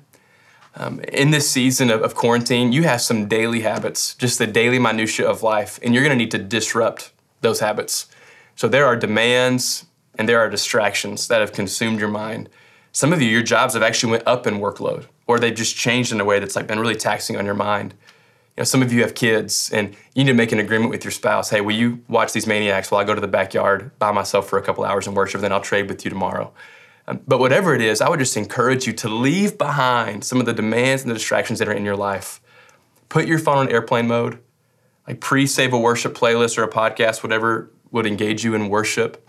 Um, 0.75 1.01
in 1.01 1.29
this 1.29 1.47
season 1.47 1.91
of, 1.91 2.01
of, 2.01 2.15
quarantine, 2.15 2.71
you 2.71 2.81
have 2.81 2.99
some 2.99 3.27
daily 3.27 3.61
habits, 3.61 4.15
just 4.15 4.39
the 4.39 4.47
daily 4.47 4.79
minutia 4.79 5.29
of 5.29 5.43
life, 5.43 5.79
and 5.83 5.93
you're 5.93 6.03
going 6.03 6.17
to 6.17 6.21
need 6.21 6.31
to 6.31 6.39
disrupt 6.39 7.11
those 7.41 7.59
habits. 7.59 8.07
So 8.55 8.67
there 8.67 8.87
are 8.87 8.95
demands 8.95 9.85
and 10.17 10.27
there 10.27 10.39
are 10.39 10.49
distractions 10.49 11.27
that 11.27 11.41
have 11.41 11.53
consumed 11.53 11.99
your 11.99 12.09
mind. 12.09 12.49
Some 12.91 13.13
of 13.13 13.21
you, 13.21 13.29
your 13.29 13.43
jobs 13.43 13.75
have 13.75 13.83
actually 13.83 14.13
went 14.13 14.23
up 14.25 14.47
in 14.47 14.55
workload, 14.55 15.05
or 15.27 15.39
they've 15.39 15.53
just 15.53 15.75
changed 15.75 16.11
in 16.11 16.19
a 16.19 16.25
way 16.25 16.39
that's 16.39 16.55
like 16.55 16.65
been 16.65 16.79
really 16.79 16.95
taxing 16.95 17.37
on 17.37 17.45
your 17.45 17.53
mind. 17.53 17.93
You 18.55 18.61
know, 18.61 18.65
some 18.65 18.81
of 18.81 18.93
you 18.93 19.01
have 19.01 19.15
kids 19.15 19.69
and 19.73 19.89
you 20.13 20.23
need 20.23 20.31
to 20.31 20.33
make 20.33 20.53
an 20.53 20.59
agreement 20.59 20.89
with 20.89 21.03
your 21.03 21.11
spouse. 21.11 21.49
Hey, 21.49 21.59
will 21.59 21.75
you 21.75 22.01
watch 22.07 22.31
these 22.31 22.47
maniacs 22.47 22.89
while 22.89 23.01
I 23.01 23.03
go 23.03 23.13
to 23.13 23.19
the 23.19 23.27
backyard 23.27 23.91
by 23.99 24.13
myself 24.13 24.47
for 24.47 24.57
a 24.57 24.61
couple 24.61 24.85
hours 24.85 25.07
and 25.07 25.15
worship, 25.15 25.41
then 25.41 25.51
I'll 25.51 25.59
trade 25.59 25.89
with 25.89 26.05
you 26.05 26.09
tomorrow. 26.09 26.53
Um, 27.07 27.19
but 27.27 27.39
whatever 27.39 27.75
it 27.75 27.81
is, 27.81 27.99
I 27.99 28.09
would 28.09 28.19
just 28.19 28.37
encourage 28.37 28.87
you 28.87 28.93
to 28.93 29.09
leave 29.09 29.57
behind 29.57 30.23
some 30.23 30.39
of 30.39 30.45
the 30.45 30.53
demands 30.53 31.03
and 31.03 31.11
the 31.11 31.15
distractions 31.15 31.59
that 31.59 31.67
are 31.67 31.73
in 31.73 31.83
your 31.83 31.97
life. 31.97 32.39
Put 33.09 33.27
your 33.27 33.39
phone 33.39 33.57
on 33.57 33.69
airplane 33.69 34.07
mode, 34.07 34.39
like 35.05 35.19
pre-save 35.19 35.73
a 35.73 35.77
worship 35.77 36.13
playlist 36.13 36.57
or 36.57 36.63
a 36.63 36.69
podcast, 36.69 37.23
whatever 37.23 37.71
would 37.91 38.05
engage 38.05 38.43
you 38.43 38.55
in 38.55 38.69
worship, 38.69 39.27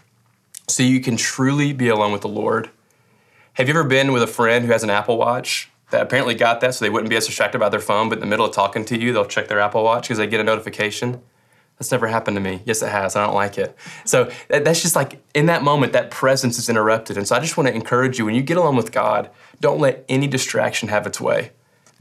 so 0.68 0.82
you 0.82 1.00
can 1.00 1.16
truly 1.16 1.72
be 1.72 1.88
alone 1.88 2.12
with 2.12 2.22
the 2.22 2.28
Lord. 2.28 2.70
Have 3.54 3.68
you 3.68 3.74
ever 3.74 3.84
been 3.84 4.12
with 4.12 4.22
a 4.22 4.26
friend 4.26 4.64
who 4.64 4.72
has 4.72 4.82
an 4.82 4.90
Apple 4.90 5.18
Watch 5.18 5.70
that 5.90 6.02
apparently 6.02 6.34
got 6.34 6.60
that 6.60 6.74
so 6.74 6.84
they 6.84 6.90
wouldn't 6.90 7.10
be 7.10 7.16
as 7.16 7.26
distracted 7.26 7.58
by 7.58 7.68
their 7.68 7.80
phone, 7.80 8.08
but 8.08 8.18
in 8.18 8.20
the 8.20 8.26
middle 8.26 8.46
of 8.46 8.52
talking 8.52 8.84
to 8.86 8.98
you, 8.98 9.12
they'll 9.12 9.24
check 9.24 9.48
their 9.48 9.60
Apple 9.60 9.84
Watch 9.84 10.04
because 10.04 10.18
they 10.18 10.26
get 10.26 10.40
a 10.40 10.44
notification. 10.44 11.20
That's 11.78 11.92
never 11.92 12.08
happened 12.08 12.36
to 12.36 12.40
me. 12.40 12.62
Yes, 12.64 12.82
it 12.82 12.88
has. 12.88 13.16
I 13.16 13.24
don't 13.24 13.34
like 13.34 13.58
it. 13.58 13.76
So 14.04 14.30
that's 14.48 14.80
just 14.80 14.96
like 14.96 15.22
in 15.34 15.46
that 15.46 15.62
moment, 15.62 15.92
that 15.92 16.10
presence 16.10 16.58
is 16.58 16.68
interrupted. 16.68 17.18
And 17.18 17.28
so 17.28 17.36
I 17.36 17.40
just 17.40 17.56
want 17.56 17.68
to 17.68 17.74
encourage 17.74 18.18
you 18.18 18.24
when 18.24 18.34
you 18.34 18.42
get 18.42 18.56
alone 18.56 18.76
with 18.76 18.92
God, 18.92 19.30
don't 19.60 19.78
let 19.78 20.04
any 20.08 20.26
distraction 20.26 20.88
have 20.88 21.06
its 21.06 21.20
way. 21.20 21.52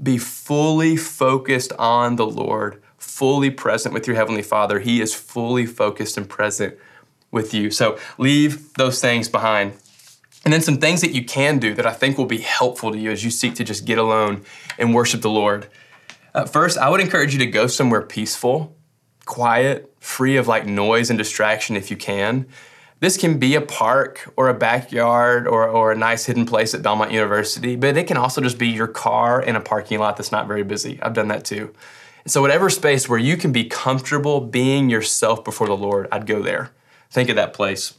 Be 0.02 0.18
fully 0.18 0.96
focused 0.96 1.74
on 1.78 2.16
the 2.16 2.26
Lord, 2.26 2.82
fully 2.98 3.52
present 3.52 3.94
with 3.94 4.08
your 4.08 4.16
Heavenly 4.16 4.42
Father. 4.42 4.80
He 4.80 5.02
is 5.02 5.14
fully 5.14 5.66
focused 5.66 6.18
and 6.18 6.28
present 6.28 6.76
with 7.32 7.54
you. 7.54 7.70
So 7.70 8.00
leave 8.18 8.74
those 8.76 9.02
things 9.02 9.28
behind. 9.28 9.74
And 10.46 10.54
then 10.54 10.62
some 10.62 10.78
things 10.78 11.02
that 11.02 11.12
you 11.12 11.26
can 11.26 11.58
do 11.58 11.74
that 11.74 11.88
I 11.88 11.92
think 11.92 12.18
will 12.18 12.26
be 12.26 12.38
helpful 12.38 12.92
to 12.92 12.98
you 12.98 13.12
as 13.12 13.26
you 13.26 13.32
seek 13.32 13.56
to 13.56 13.64
just 13.64 13.84
get 13.86 13.98
alone 13.98 14.46
and 14.78 14.94
worship 14.94 15.22
the 15.22 15.30
Lord. 15.30 15.68
Uh, 16.36 16.46
first, 16.46 16.78
I 16.78 16.90
would 16.90 17.02
encourage 17.02 17.34
you 17.34 17.40
to 17.40 17.48
go 17.48 17.66
somewhere 17.66 18.04
peaceful, 18.04 18.78
quiet, 19.26 19.92
free 20.00 20.38
of 20.38 20.48
like 20.48 20.68
noise 20.68 21.10
and 21.10 21.18
distraction 21.18 21.76
if 21.76 21.90
you 21.90 21.98
can. 21.98 22.46
This 23.00 23.18
can 23.18 23.40
be 23.40 23.56
a 23.56 23.62
park 23.62 24.32
or 24.38 24.48
a 24.48 24.54
backyard 24.54 25.48
or, 25.48 25.68
or 25.68 25.92
a 25.92 25.98
nice 25.98 26.26
hidden 26.26 26.46
place 26.46 26.74
at 26.74 26.82
Belmont 26.82 27.12
University, 27.12 27.76
but 27.76 27.98
it 27.98 28.08
can 28.08 28.16
also 28.16 28.40
just 28.40 28.58
be 28.58 28.68
your 28.68 28.88
car 28.88 29.42
in 29.42 29.56
a 29.56 29.62
parking 29.62 30.00
lot 30.00 30.16
that's 30.16 30.32
not 30.32 30.48
very 30.48 30.64
busy. 30.64 31.02
I've 31.02 31.14
done 31.14 31.28
that 31.30 31.44
too. 31.44 31.74
So, 32.28 32.42
whatever 32.42 32.70
space 32.70 33.08
where 33.10 33.20
you 33.20 33.38
can 33.38 33.52
be 33.52 33.66
comfortable 33.66 34.42
being 34.42 34.90
yourself 34.90 35.44
before 35.44 35.68
the 35.68 35.78
Lord, 35.78 36.08
I'd 36.12 36.26
go 36.26 36.42
there. 36.42 36.72
Think 37.12 37.30
of 37.30 37.36
that 37.36 37.54
place. 37.54 37.94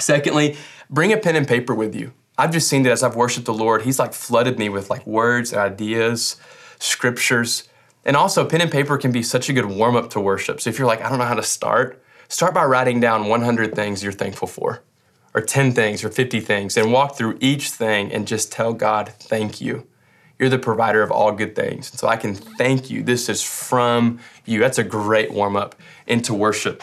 Secondly, 0.00 0.56
bring 0.92 1.12
a 1.12 1.16
pen 1.16 1.34
and 1.34 1.48
paper 1.48 1.74
with 1.74 1.96
you. 1.96 2.12
I've 2.38 2.52
just 2.52 2.68
seen 2.68 2.82
that 2.84 2.92
as 2.92 3.02
I've 3.02 3.16
worshiped 3.16 3.46
the 3.46 3.54
Lord, 3.54 3.82
He's 3.82 3.98
like 3.98 4.12
flooded 4.12 4.58
me 4.58 4.68
with 4.68 4.90
like 4.90 5.06
words 5.06 5.52
and 5.52 5.60
ideas, 5.60 6.36
scriptures. 6.78 7.68
And 8.04 8.16
also, 8.16 8.44
pen 8.44 8.60
and 8.60 8.70
paper 8.70 8.98
can 8.98 9.12
be 9.12 9.22
such 9.22 9.48
a 9.48 9.52
good 9.52 9.66
warm 9.66 9.96
up 9.96 10.10
to 10.10 10.20
worship. 10.20 10.60
So 10.60 10.70
if 10.70 10.78
you're 10.78 10.88
like, 10.88 11.02
I 11.02 11.08
don't 11.08 11.18
know 11.18 11.24
how 11.24 11.34
to 11.34 11.42
start, 11.42 12.02
start 12.28 12.52
by 12.52 12.64
writing 12.64 13.00
down 13.00 13.28
100 13.28 13.74
things 13.74 14.02
you're 14.02 14.12
thankful 14.12 14.48
for, 14.48 14.82
or 15.34 15.40
10 15.40 15.72
things, 15.72 16.02
or 16.04 16.10
50 16.10 16.40
things, 16.40 16.76
and 16.76 16.92
walk 16.92 17.16
through 17.16 17.38
each 17.40 17.70
thing 17.70 18.12
and 18.12 18.26
just 18.26 18.50
tell 18.50 18.72
God, 18.72 19.12
thank 19.20 19.60
you. 19.60 19.86
You're 20.38 20.48
the 20.48 20.58
provider 20.58 21.02
of 21.02 21.12
all 21.12 21.30
good 21.30 21.54
things. 21.54 21.90
And 21.92 22.00
so 22.00 22.08
I 22.08 22.16
can 22.16 22.34
thank 22.34 22.90
you. 22.90 23.04
This 23.04 23.28
is 23.28 23.42
from 23.42 24.18
you. 24.44 24.58
That's 24.58 24.78
a 24.78 24.84
great 24.84 25.32
warm 25.32 25.54
up 25.54 25.76
into 26.08 26.34
worship. 26.34 26.82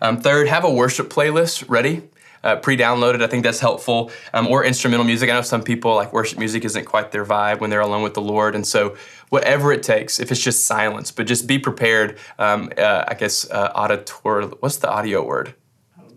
Um, 0.00 0.20
third, 0.20 0.48
have 0.48 0.64
a 0.64 0.70
worship 0.70 1.08
playlist 1.08 1.68
ready 1.68 2.02
uh, 2.44 2.56
pre-downloaded. 2.56 3.22
I 3.22 3.26
think 3.26 3.44
that's 3.44 3.60
helpful. 3.60 4.10
Um, 4.32 4.46
or 4.46 4.64
instrumental 4.64 5.04
music. 5.04 5.30
I 5.30 5.34
know 5.34 5.42
some 5.42 5.62
people 5.62 5.94
like 5.94 6.12
worship 6.12 6.38
music 6.38 6.64
isn't 6.64 6.84
quite 6.84 7.12
their 7.12 7.24
vibe 7.24 7.60
when 7.60 7.70
they're 7.70 7.80
alone 7.80 8.02
with 8.02 8.14
the 8.14 8.22
Lord, 8.22 8.54
and 8.54 8.66
so 8.66 8.96
whatever 9.30 9.72
it 9.72 9.82
takes, 9.82 10.20
if 10.20 10.30
it's 10.30 10.42
just 10.42 10.64
silence, 10.64 11.10
but 11.10 11.26
just 11.26 11.46
be 11.46 11.58
prepared. 11.58 12.18
Um, 12.38 12.70
uh, 12.78 13.04
I 13.08 13.14
guess 13.14 13.50
uh, 13.50 13.72
auditor. 13.74 14.46
What's 14.60 14.76
the 14.76 14.90
audio 14.90 15.24
word? 15.24 15.54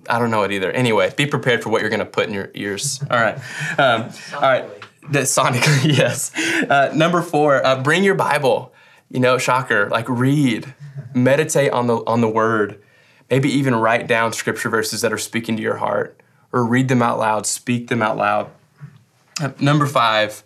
I 0.09 0.19
don't 0.19 0.31
know 0.31 0.43
it 0.43 0.51
either. 0.51 0.71
Anyway, 0.71 1.13
be 1.15 1.25
prepared 1.25 1.63
for 1.63 1.69
what 1.69 1.81
you're 1.81 1.89
going 1.89 1.99
to 1.99 2.05
put 2.05 2.27
in 2.27 2.33
your 2.33 2.51
ears. 2.53 3.03
All 3.11 3.19
right. 3.19 3.37
Um, 3.77 4.09
all 4.33 4.41
right. 4.41 4.65
The 5.09 5.19
sonically, 5.19 5.97
yes. 5.97 6.35
Uh, 6.35 6.91
number 6.95 7.21
four, 7.21 7.65
uh, 7.65 7.81
bring 7.81 8.03
your 8.03 8.15
Bible. 8.15 8.73
You 9.09 9.19
know, 9.19 9.37
shocker. 9.37 9.89
Like 9.89 10.07
read, 10.07 10.73
meditate 11.13 11.71
on 11.71 11.87
the 11.87 11.97
on 12.05 12.21
the 12.21 12.29
Word. 12.29 12.81
Maybe 13.31 13.49
even 13.49 13.73
write 13.75 14.07
down 14.07 14.33
scripture 14.33 14.69
verses 14.69 15.01
that 15.01 15.13
are 15.13 15.17
speaking 15.17 15.55
to 15.55 15.63
your 15.63 15.77
heart 15.77 16.19
or 16.51 16.65
read 16.65 16.89
them 16.89 17.01
out 17.01 17.17
loud, 17.17 17.45
speak 17.45 17.87
them 17.87 18.01
out 18.01 18.17
loud. 18.17 18.51
Number 19.59 19.87
five, 19.87 20.43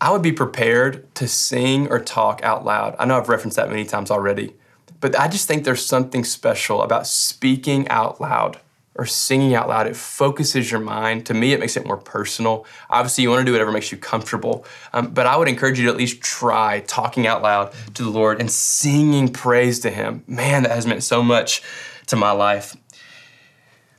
I 0.00 0.10
would 0.10 0.22
be 0.22 0.32
prepared 0.32 1.14
to 1.16 1.28
sing 1.28 1.88
or 1.88 2.00
talk 2.00 2.42
out 2.42 2.64
loud. 2.64 2.96
I 2.98 3.04
know 3.04 3.18
I've 3.18 3.28
referenced 3.28 3.56
that 3.56 3.68
many 3.68 3.84
times 3.84 4.10
already, 4.10 4.54
but 5.00 5.18
I 5.20 5.28
just 5.28 5.46
think 5.46 5.64
there's 5.64 5.84
something 5.84 6.24
special 6.24 6.82
about 6.82 7.06
speaking 7.06 7.86
out 7.88 8.20
loud 8.20 8.58
or 8.94 9.04
singing 9.04 9.54
out 9.54 9.68
loud. 9.68 9.86
It 9.86 9.94
focuses 9.94 10.70
your 10.70 10.80
mind. 10.80 11.26
To 11.26 11.34
me, 11.34 11.52
it 11.52 11.60
makes 11.60 11.76
it 11.76 11.86
more 11.86 11.96
personal. 11.96 12.64
Obviously, 12.90 13.22
you 13.22 13.30
want 13.30 13.40
to 13.42 13.44
do 13.44 13.52
whatever 13.52 13.70
makes 13.70 13.92
you 13.92 13.98
comfortable, 13.98 14.64
um, 14.92 15.08
but 15.08 15.26
I 15.26 15.36
would 15.36 15.46
encourage 15.46 15.78
you 15.78 15.84
to 15.86 15.92
at 15.92 15.96
least 15.96 16.20
try 16.20 16.80
talking 16.80 17.26
out 17.26 17.42
loud 17.42 17.72
to 17.94 18.02
the 18.02 18.10
Lord 18.10 18.40
and 18.40 18.50
singing 18.50 19.28
praise 19.28 19.78
to 19.80 19.90
Him. 19.90 20.24
Man, 20.26 20.62
that 20.62 20.72
has 20.72 20.86
meant 20.86 21.02
so 21.02 21.22
much 21.22 21.62
to 22.08 22.16
my 22.16 22.32
life. 22.32 22.76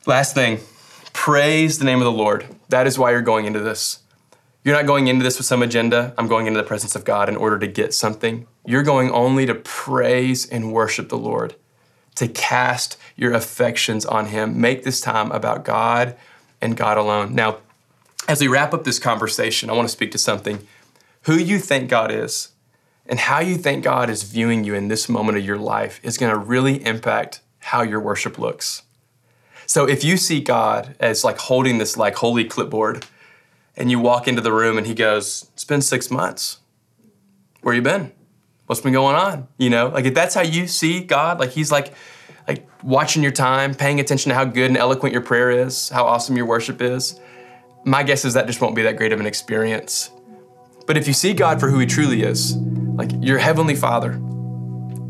Last 0.05 0.33
thing, 0.33 0.59
praise 1.13 1.79
the 1.79 1.85
name 1.85 1.99
of 1.99 2.05
the 2.05 2.11
Lord. 2.11 2.45
That 2.69 2.87
is 2.87 2.99
why 2.99 3.11
you're 3.11 3.21
going 3.21 3.45
into 3.45 3.59
this. 3.59 3.99
You're 4.63 4.75
not 4.75 4.85
going 4.85 5.07
into 5.07 5.23
this 5.23 5.37
with 5.37 5.47
some 5.47 5.63
agenda. 5.63 6.13
I'm 6.17 6.27
going 6.27 6.45
into 6.45 6.59
the 6.59 6.67
presence 6.67 6.95
of 6.95 7.05
God 7.05 7.29
in 7.29 7.37
order 7.37 7.57
to 7.59 7.67
get 7.67 7.93
something. 7.93 8.45
You're 8.65 8.83
going 8.83 9.09
only 9.11 9.45
to 9.45 9.55
praise 9.55 10.47
and 10.47 10.73
worship 10.73 11.09
the 11.09 11.17
Lord, 11.17 11.55
to 12.15 12.27
cast 12.27 12.97
your 13.15 13.33
affections 13.33 14.05
on 14.05 14.27
Him. 14.27 14.59
Make 14.59 14.83
this 14.83 14.99
time 14.99 15.31
about 15.31 15.63
God 15.63 16.17
and 16.61 16.75
God 16.75 16.97
alone. 16.97 17.33
Now, 17.33 17.57
as 18.27 18.41
we 18.41 18.47
wrap 18.47 18.73
up 18.73 18.83
this 18.83 18.99
conversation, 18.99 19.69
I 19.69 19.73
want 19.73 19.87
to 19.87 19.91
speak 19.91 20.11
to 20.11 20.17
something. 20.17 20.67
Who 21.23 21.35
you 21.35 21.59
think 21.59 21.89
God 21.89 22.11
is 22.11 22.49
and 23.05 23.19
how 23.19 23.39
you 23.39 23.57
think 23.57 23.83
God 23.83 24.09
is 24.09 24.23
viewing 24.23 24.63
you 24.63 24.75
in 24.75 24.87
this 24.87 25.09
moment 25.09 25.37
of 25.37 25.45
your 25.45 25.57
life 25.57 25.99
is 26.03 26.17
going 26.17 26.31
to 26.31 26.37
really 26.37 26.85
impact 26.85 27.41
how 27.69 27.83
your 27.83 27.99
worship 27.99 28.39
looks. 28.39 28.81
So 29.67 29.87
if 29.87 30.03
you 30.03 30.17
see 30.17 30.41
God 30.41 30.95
as 30.99 31.23
like 31.23 31.37
holding 31.37 31.77
this 31.77 31.95
like 31.95 32.15
holy 32.15 32.43
clipboard 32.43 33.05
and 33.77 33.91
you 33.91 33.99
walk 33.99 34.27
into 34.27 34.41
the 34.41 34.51
room 34.51 34.79
and 34.79 34.87
he 34.87 34.95
goes, 34.95 35.51
It's 35.53 35.65
been 35.65 35.81
six 35.81 36.09
months. 36.09 36.57
Where 37.61 37.75
you 37.75 37.83
been? 37.83 38.11
What's 38.65 38.81
been 38.81 38.93
going 38.93 39.15
on? 39.15 39.47
You 39.59 39.69
know, 39.69 39.89
like 39.89 40.05
if 40.05 40.15
that's 40.15 40.33
how 40.33 40.41
you 40.41 40.65
see 40.65 41.01
God, 41.01 41.39
like 41.39 41.51
he's 41.51 41.71
like 41.71 41.93
like 42.47 42.67
watching 42.81 43.21
your 43.21 43.31
time, 43.31 43.75
paying 43.75 43.99
attention 43.99 44.29
to 44.29 44.35
how 44.35 44.45
good 44.45 44.71
and 44.71 44.77
eloquent 44.77 45.13
your 45.13 45.21
prayer 45.21 45.51
is, 45.51 45.89
how 45.89 46.05
awesome 46.05 46.35
your 46.35 46.47
worship 46.47 46.81
is. 46.81 47.19
My 47.85 48.01
guess 48.01 48.25
is 48.25 48.33
that 48.33 48.47
just 48.47 48.61
won't 48.61 48.75
be 48.75 48.81
that 48.81 48.97
great 48.97 49.13
of 49.13 49.19
an 49.19 49.27
experience. 49.27 50.09
But 50.87 50.97
if 50.97 51.07
you 51.07 51.13
see 51.13 51.35
God 51.35 51.59
for 51.59 51.69
who 51.69 51.77
he 51.77 51.85
truly 51.85 52.23
is, 52.23 52.55
like 52.55 53.11
your 53.21 53.37
heavenly 53.37 53.75
Father, 53.75 54.19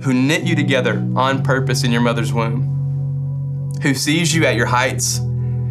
who 0.01 0.13
knit 0.13 0.43
you 0.43 0.55
together 0.55 1.05
on 1.15 1.43
purpose 1.43 1.83
in 1.83 1.91
your 1.91 2.01
mother's 2.01 2.33
womb, 2.33 3.77
who 3.81 3.93
sees 3.93 4.33
you 4.33 4.45
at 4.45 4.55
your 4.55 4.65
heights, 4.65 5.19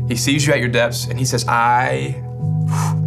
he 0.08 0.16
sees 0.16 0.46
you 0.46 0.52
at 0.52 0.58
your 0.58 0.68
depths, 0.68 1.06
and 1.06 1.18
he 1.18 1.24
says, 1.24 1.46
I, 1.48 2.22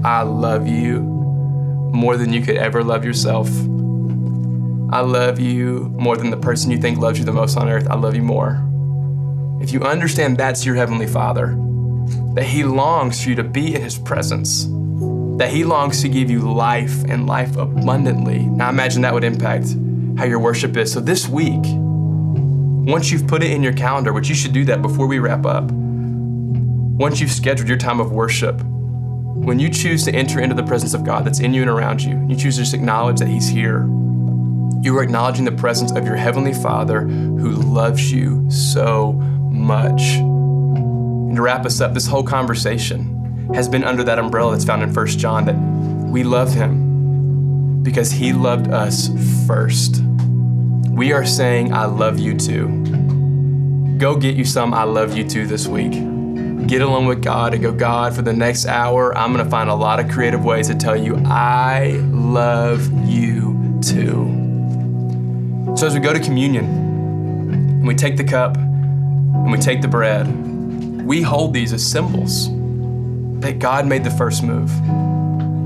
I 0.04 0.22
love 0.22 0.68
you 0.68 1.00
more 1.00 2.18
than 2.18 2.32
you 2.34 2.42
could 2.42 2.58
ever 2.58 2.84
love 2.84 3.06
yourself. 3.06 3.50
I 4.94 5.02
love 5.02 5.40
you 5.40 5.94
more 5.98 6.18
than 6.18 6.30
the 6.32 6.38
person 6.38 6.72
you 6.72 6.78
think 6.78 6.98
loves 6.98 7.18
you 7.18 7.26
the 7.26 7.32
most 7.32 7.58
on 7.58 7.70
earth. 7.70 7.88
I 7.90 7.96
love 7.96 8.16
you 8.16 8.24
more. 8.24 8.68
If 9.62 9.72
you 9.72 9.82
understand 9.84 10.38
that's 10.38 10.66
your 10.66 10.76
Heavenly 10.76 11.08
Father, 11.08 11.56
that 12.34 12.46
He 12.46 12.64
longs 12.64 13.24
for 13.24 13.30
you 13.30 13.36
to 13.36 13.44
be 13.44 13.76
in 13.76 13.82
His 13.82 13.98
presence, 13.98 14.66
that 15.38 15.50
He 15.52 15.64
longs 15.64 16.02
to 16.02 16.10
give 16.10 16.30
you 16.30 16.40
life 16.40 17.04
and 17.06 17.28
life 17.28 17.58
abundantly. 17.58 18.40
Now, 18.40 18.70
imagine 18.70 19.02
that 19.04 19.14
would 19.14 19.24
impact 19.24 19.68
how 20.18 20.26
your 20.26 20.40
worship 20.40 20.78
is. 20.78 20.92
So, 20.92 21.00
this 21.00 21.28
week, 21.28 21.62
once 21.64 23.12
you've 23.12 23.28
put 23.28 23.44
it 23.44 23.52
in 23.52 23.64
your 23.64 23.74
calendar, 23.74 24.14
which 24.14 24.30
you 24.30 24.36
should 24.36 24.54
do 24.54 24.66
that 24.66 24.82
before 24.82 25.08
we 25.08 25.20
wrap 25.20 25.46
up, 25.46 25.72
once 25.72 27.20
you've 27.20 27.32
scheduled 27.32 27.68
your 27.68 27.78
time 27.78 28.00
of 28.00 28.12
worship, 28.12 28.62
when 28.62 29.60
you 29.60 29.70
choose 29.70 30.04
to 30.06 30.14
enter 30.14 30.40
into 30.40 30.56
the 30.56 30.64
presence 30.64 30.94
of 30.94 31.04
God 31.04 31.26
that's 31.26 31.40
in 31.40 31.54
you 31.54 31.62
and 31.62 31.70
around 31.70 32.02
you, 32.02 32.26
you 32.28 32.36
choose 32.36 32.56
to 32.56 32.62
just 32.62 32.74
acknowledge 32.74 33.20
that 33.20 33.28
He's 33.28 33.48
here 33.48 33.88
you 34.82 34.98
are 34.98 35.04
acknowledging 35.04 35.46
the 35.46 35.52
presence 35.52 35.92
of 35.92 36.08
your 36.08 36.16
Heavenly 36.16 36.54
Father 36.54 37.02
who 37.02 37.52
loves 37.52 38.12
you 38.12 38.50
so 38.50 39.14
much. 39.14 40.02
And 40.02 41.36
to 41.36 41.42
wrap 41.42 41.68
us 41.68 41.80
up, 41.82 41.94
this 41.94 42.08
whole 42.08 42.24
conversation 42.24 43.54
has 43.54 43.70
been 43.70 43.84
under 43.84 44.04
that 44.04 44.18
umbrella 44.18 44.54
that's 44.54 44.66
found 44.66 44.82
in 44.82 44.92
1 44.92 45.08
John 45.08 45.46
that 45.46 45.56
we 46.10 46.24
love 46.24 46.52
Him 46.52 46.91
because 47.82 48.12
He 48.12 48.34
loved 48.34 48.72
us 48.72 49.10
first. 49.48 50.02
We 50.90 51.14
are 51.14 51.26
saying, 51.26 51.74
I 51.74 51.86
love 51.86 52.20
you 52.20 52.38
too. 52.38 53.96
Go 53.98 54.16
get 54.16 54.36
you 54.36 54.46
some 54.46 54.74
I 54.74 54.84
love 54.84 55.16
you 55.16 55.28
too 55.28 55.46
this 55.46 55.68
week. 55.68 55.92
Get 56.68 56.82
alone 56.82 57.06
with 57.06 57.24
God 57.24 57.54
and 57.54 57.62
go, 57.64 57.72
God, 57.72 58.16
for 58.16 58.22
the 58.22 58.34
next 58.34 58.66
hour, 58.66 59.18
I'm 59.18 59.36
to 59.36 59.46
find 59.46 59.70
a 59.70 59.76
lot 59.76 60.00
of 60.00 60.10
creative 60.10 60.44
ways 60.44 60.68
to 60.68 60.76
tell 60.76 60.96
you, 60.96 61.18
I 61.26 62.00
love 62.12 62.92
you 63.08 63.80
too. 63.82 64.42
So 65.76 65.88
as 65.88 65.94
we 65.94 66.00
go 66.00 66.14
to 66.14 66.20
communion, 66.20 66.66
and 66.66 67.88
we 67.88 67.96
take 67.96 68.18
the 68.18 68.24
cup, 68.24 68.58
and 68.58 69.52
we 69.52 69.58
take 69.58 69.82
the 69.82 69.88
bread, 69.88 70.28
we 71.06 71.22
hold 71.22 71.54
these 71.54 71.74
as 71.74 71.84
symbols 71.84 72.48
that 73.42 73.60
God 73.60 73.88
made 73.88 74.04
the 74.04 74.12
first 74.12 74.44
move, 74.44 74.70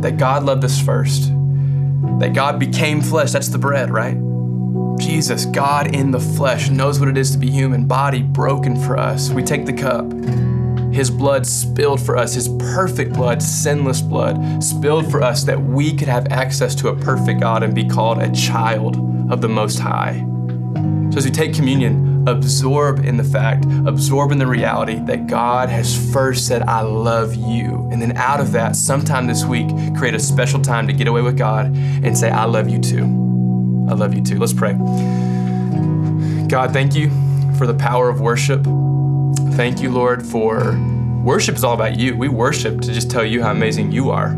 that 0.01 0.17
God 0.17 0.43
loved 0.43 0.63
us 0.63 0.79
first, 0.79 1.29
that 2.19 2.33
God 2.33 2.59
became 2.59 3.01
flesh. 3.01 3.31
That's 3.31 3.49
the 3.49 3.57
bread, 3.57 3.89
right? 3.89 4.17
Jesus, 4.99 5.45
God 5.45 5.95
in 5.95 6.11
the 6.11 6.19
flesh, 6.19 6.69
knows 6.69 6.99
what 6.99 7.09
it 7.09 7.17
is 7.17 7.31
to 7.31 7.37
be 7.37 7.49
human, 7.49 7.87
body 7.87 8.21
broken 8.21 8.75
for 8.81 8.97
us. 8.97 9.29
We 9.29 9.43
take 9.43 9.65
the 9.65 9.73
cup. 9.73 10.11
His 10.93 11.09
blood 11.09 11.45
spilled 11.45 11.99
for 11.99 12.15
us, 12.15 12.33
His 12.33 12.47
perfect 12.47 13.13
blood, 13.13 13.43
sinless 13.43 14.01
blood, 14.01 14.63
spilled 14.63 15.11
for 15.11 15.21
us 15.21 15.43
that 15.43 15.61
we 15.61 15.93
could 15.93 16.07
have 16.07 16.27
access 16.31 16.73
to 16.75 16.87
a 16.87 16.95
perfect 16.95 17.41
God 17.41 17.63
and 17.63 17.75
be 17.75 17.85
called 17.85 18.19
a 18.19 18.31
child 18.31 18.95
of 19.29 19.41
the 19.41 19.49
Most 19.49 19.79
High. 19.79 20.25
So 21.15 21.19
as 21.19 21.25
we 21.25 21.31
take 21.31 21.53
communion, 21.53 22.27
absorb 22.27 23.05
in 23.05 23.15
the 23.15 23.23
fact, 23.23 23.63
absorb 23.85 24.33
in 24.33 24.37
the 24.37 24.45
reality 24.45 24.99
that 25.05 25.27
God 25.27 25.69
has 25.69 26.11
first 26.11 26.45
said, 26.45 26.61
I 26.63 26.81
love 26.81 27.35
you. 27.35 27.87
And 27.89 28.01
then 28.01 28.17
out 28.17 28.41
of 28.41 28.51
that, 28.51 28.75
sometime 28.75 29.25
this 29.25 29.45
week, 29.45 29.69
create 29.95 30.13
a 30.13 30.19
special 30.19 30.61
time 30.61 30.87
to 30.87 30.93
get 30.93 31.07
away 31.07 31.21
with 31.21 31.37
God 31.37 31.67
and 31.67 32.17
say, 32.17 32.29
I 32.29 32.43
love 32.43 32.67
you 32.67 32.81
too. 32.81 33.03
I 33.89 33.93
love 33.93 34.13
you 34.13 34.21
too. 34.21 34.37
Let's 34.37 34.51
pray. 34.51 34.73
God, 36.49 36.73
thank 36.73 36.93
you 36.93 37.09
for 37.57 37.65
the 37.65 37.75
power 37.75 38.09
of 38.09 38.19
worship. 38.19 38.65
Thank 39.53 39.81
you, 39.81 39.91
Lord, 39.91 40.21
for 40.21 40.77
worship 41.23 41.55
is 41.55 41.63
all 41.63 41.75
about 41.75 41.97
you. 41.97 42.17
We 42.17 42.27
worship 42.27 42.81
to 42.81 42.91
just 42.91 43.09
tell 43.09 43.23
you 43.23 43.41
how 43.41 43.51
amazing 43.51 43.93
you 43.93 44.09
are. 44.09 44.35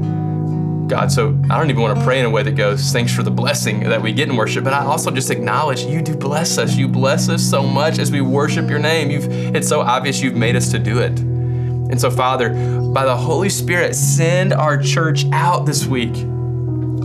God. 0.88 1.12
So 1.12 1.30
I 1.50 1.58
don't 1.58 1.70
even 1.70 1.82
want 1.82 1.98
to 1.98 2.04
pray 2.04 2.20
in 2.20 2.26
a 2.26 2.30
way 2.30 2.44
that 2.44 2.56
goes, 2.56 2.92
thanks 2.92 3.14
for 3.14 3.24
the 3.24 3.32
blessing 3.32 3.82
that 3.82 4.02
we 4.02 4.14
get 4.14 4.30
in 4.30 4.36
worship. 4.36 4.64
But 4.64 4.74
I 4.74 4.84
also 4.84 5.12
just 5.12 5.30
acknowledge 5.30 5.82
you 5.82 6.02
do 6.02 6.16
bless 6.16 6.58
us. 6.58 6.76
You 6.76 6.88
bless 6.88 7.30
us 7.30 7.44
so 7.44 7.64
much 7.64 8.00
as 8.00 8.12
we 8.12 8.22
worship 8.22 8.70
your 8.70 8.80
name. 8.80 9.12
You've, 9.12 9.28
it's 9.56 9.68
so 9.68 9.82
obvious 9.82 10.22
you've 10.22 10.36
made 10.36 10.56
us 10.56 10.72
to 10.72 10.80
do 10.80 11.00
it. 11.00 11.20
And 11.20 12.00
so, 12.00 12.10
Father, 12.12 12.50
by 12.94 13.06
the 13.06 13.16
Holy 13.16 13.50
Spirit, 13.50 13.96
send 13.96 14.54
our 14.54 14.78
church 14.78 15.26
out 15.32 15.66
this 15.66 15.86
week 15.86 16.16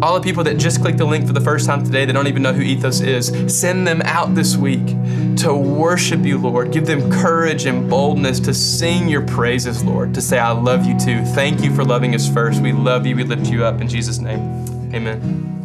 all 0.02 0.18
the 0.18 0.20
people 0.20 0.42
that 0.44 0.58
just 0.58 0.80
clicked 0.80 0.98
the 0.98 1.04
link 1.04 1.26
for 1.26 1.32
the 1.32 1.40
first 1.40 1.64
time 1.64 1.84
today, 1.84 2.04
they 2.04 2.12
don't 2.12 2.26
even 2.26 2.42
know 2.42 2.52
who 2.52 2.60
Ethos 2.60 3.00
is, 3.00 3.32
send 3.46 3.86
them 3.86 4.02
out 4.02 4.34
this 4.34 4.56
week 4.56 4.84
to 5.36 5.54
worship 5.54 6.24
you, 6.24 6.38
Lord. 6.38 6.72
Give 6.72 6.84
them 6.84 7.10
courage 7.10 7.66
and 7.66 7.88
boldness 7.88 8.40
to 8.40 8.52
sing 8.52 9.08
your 9.08 9.22
praises, 9.22 9.84
Lord, 9.84 10.12
to 10.14 10.20
say, 10.20 10.38
I 10.38 10.50
love 10.50 10.84
you 10.84 10.98
too. 10.98 11.24
Thank 11.26 11.62
you 11.62 11.74
for 11.74 11.84
loving 11.84 12.14
us 12.16 12.28
first. 12.28 12.60
We 12.60 12.72
love 12.72 13.06
you. 13.06 13.14
We 13.14 13.22
lift 13.22 13.46
you 13.46 13.64
up 13.64 13.80
in 13.80 13.88
Jesus' 13.88 14.18
name. 14.18 14.40
Amen. 14.92 15.61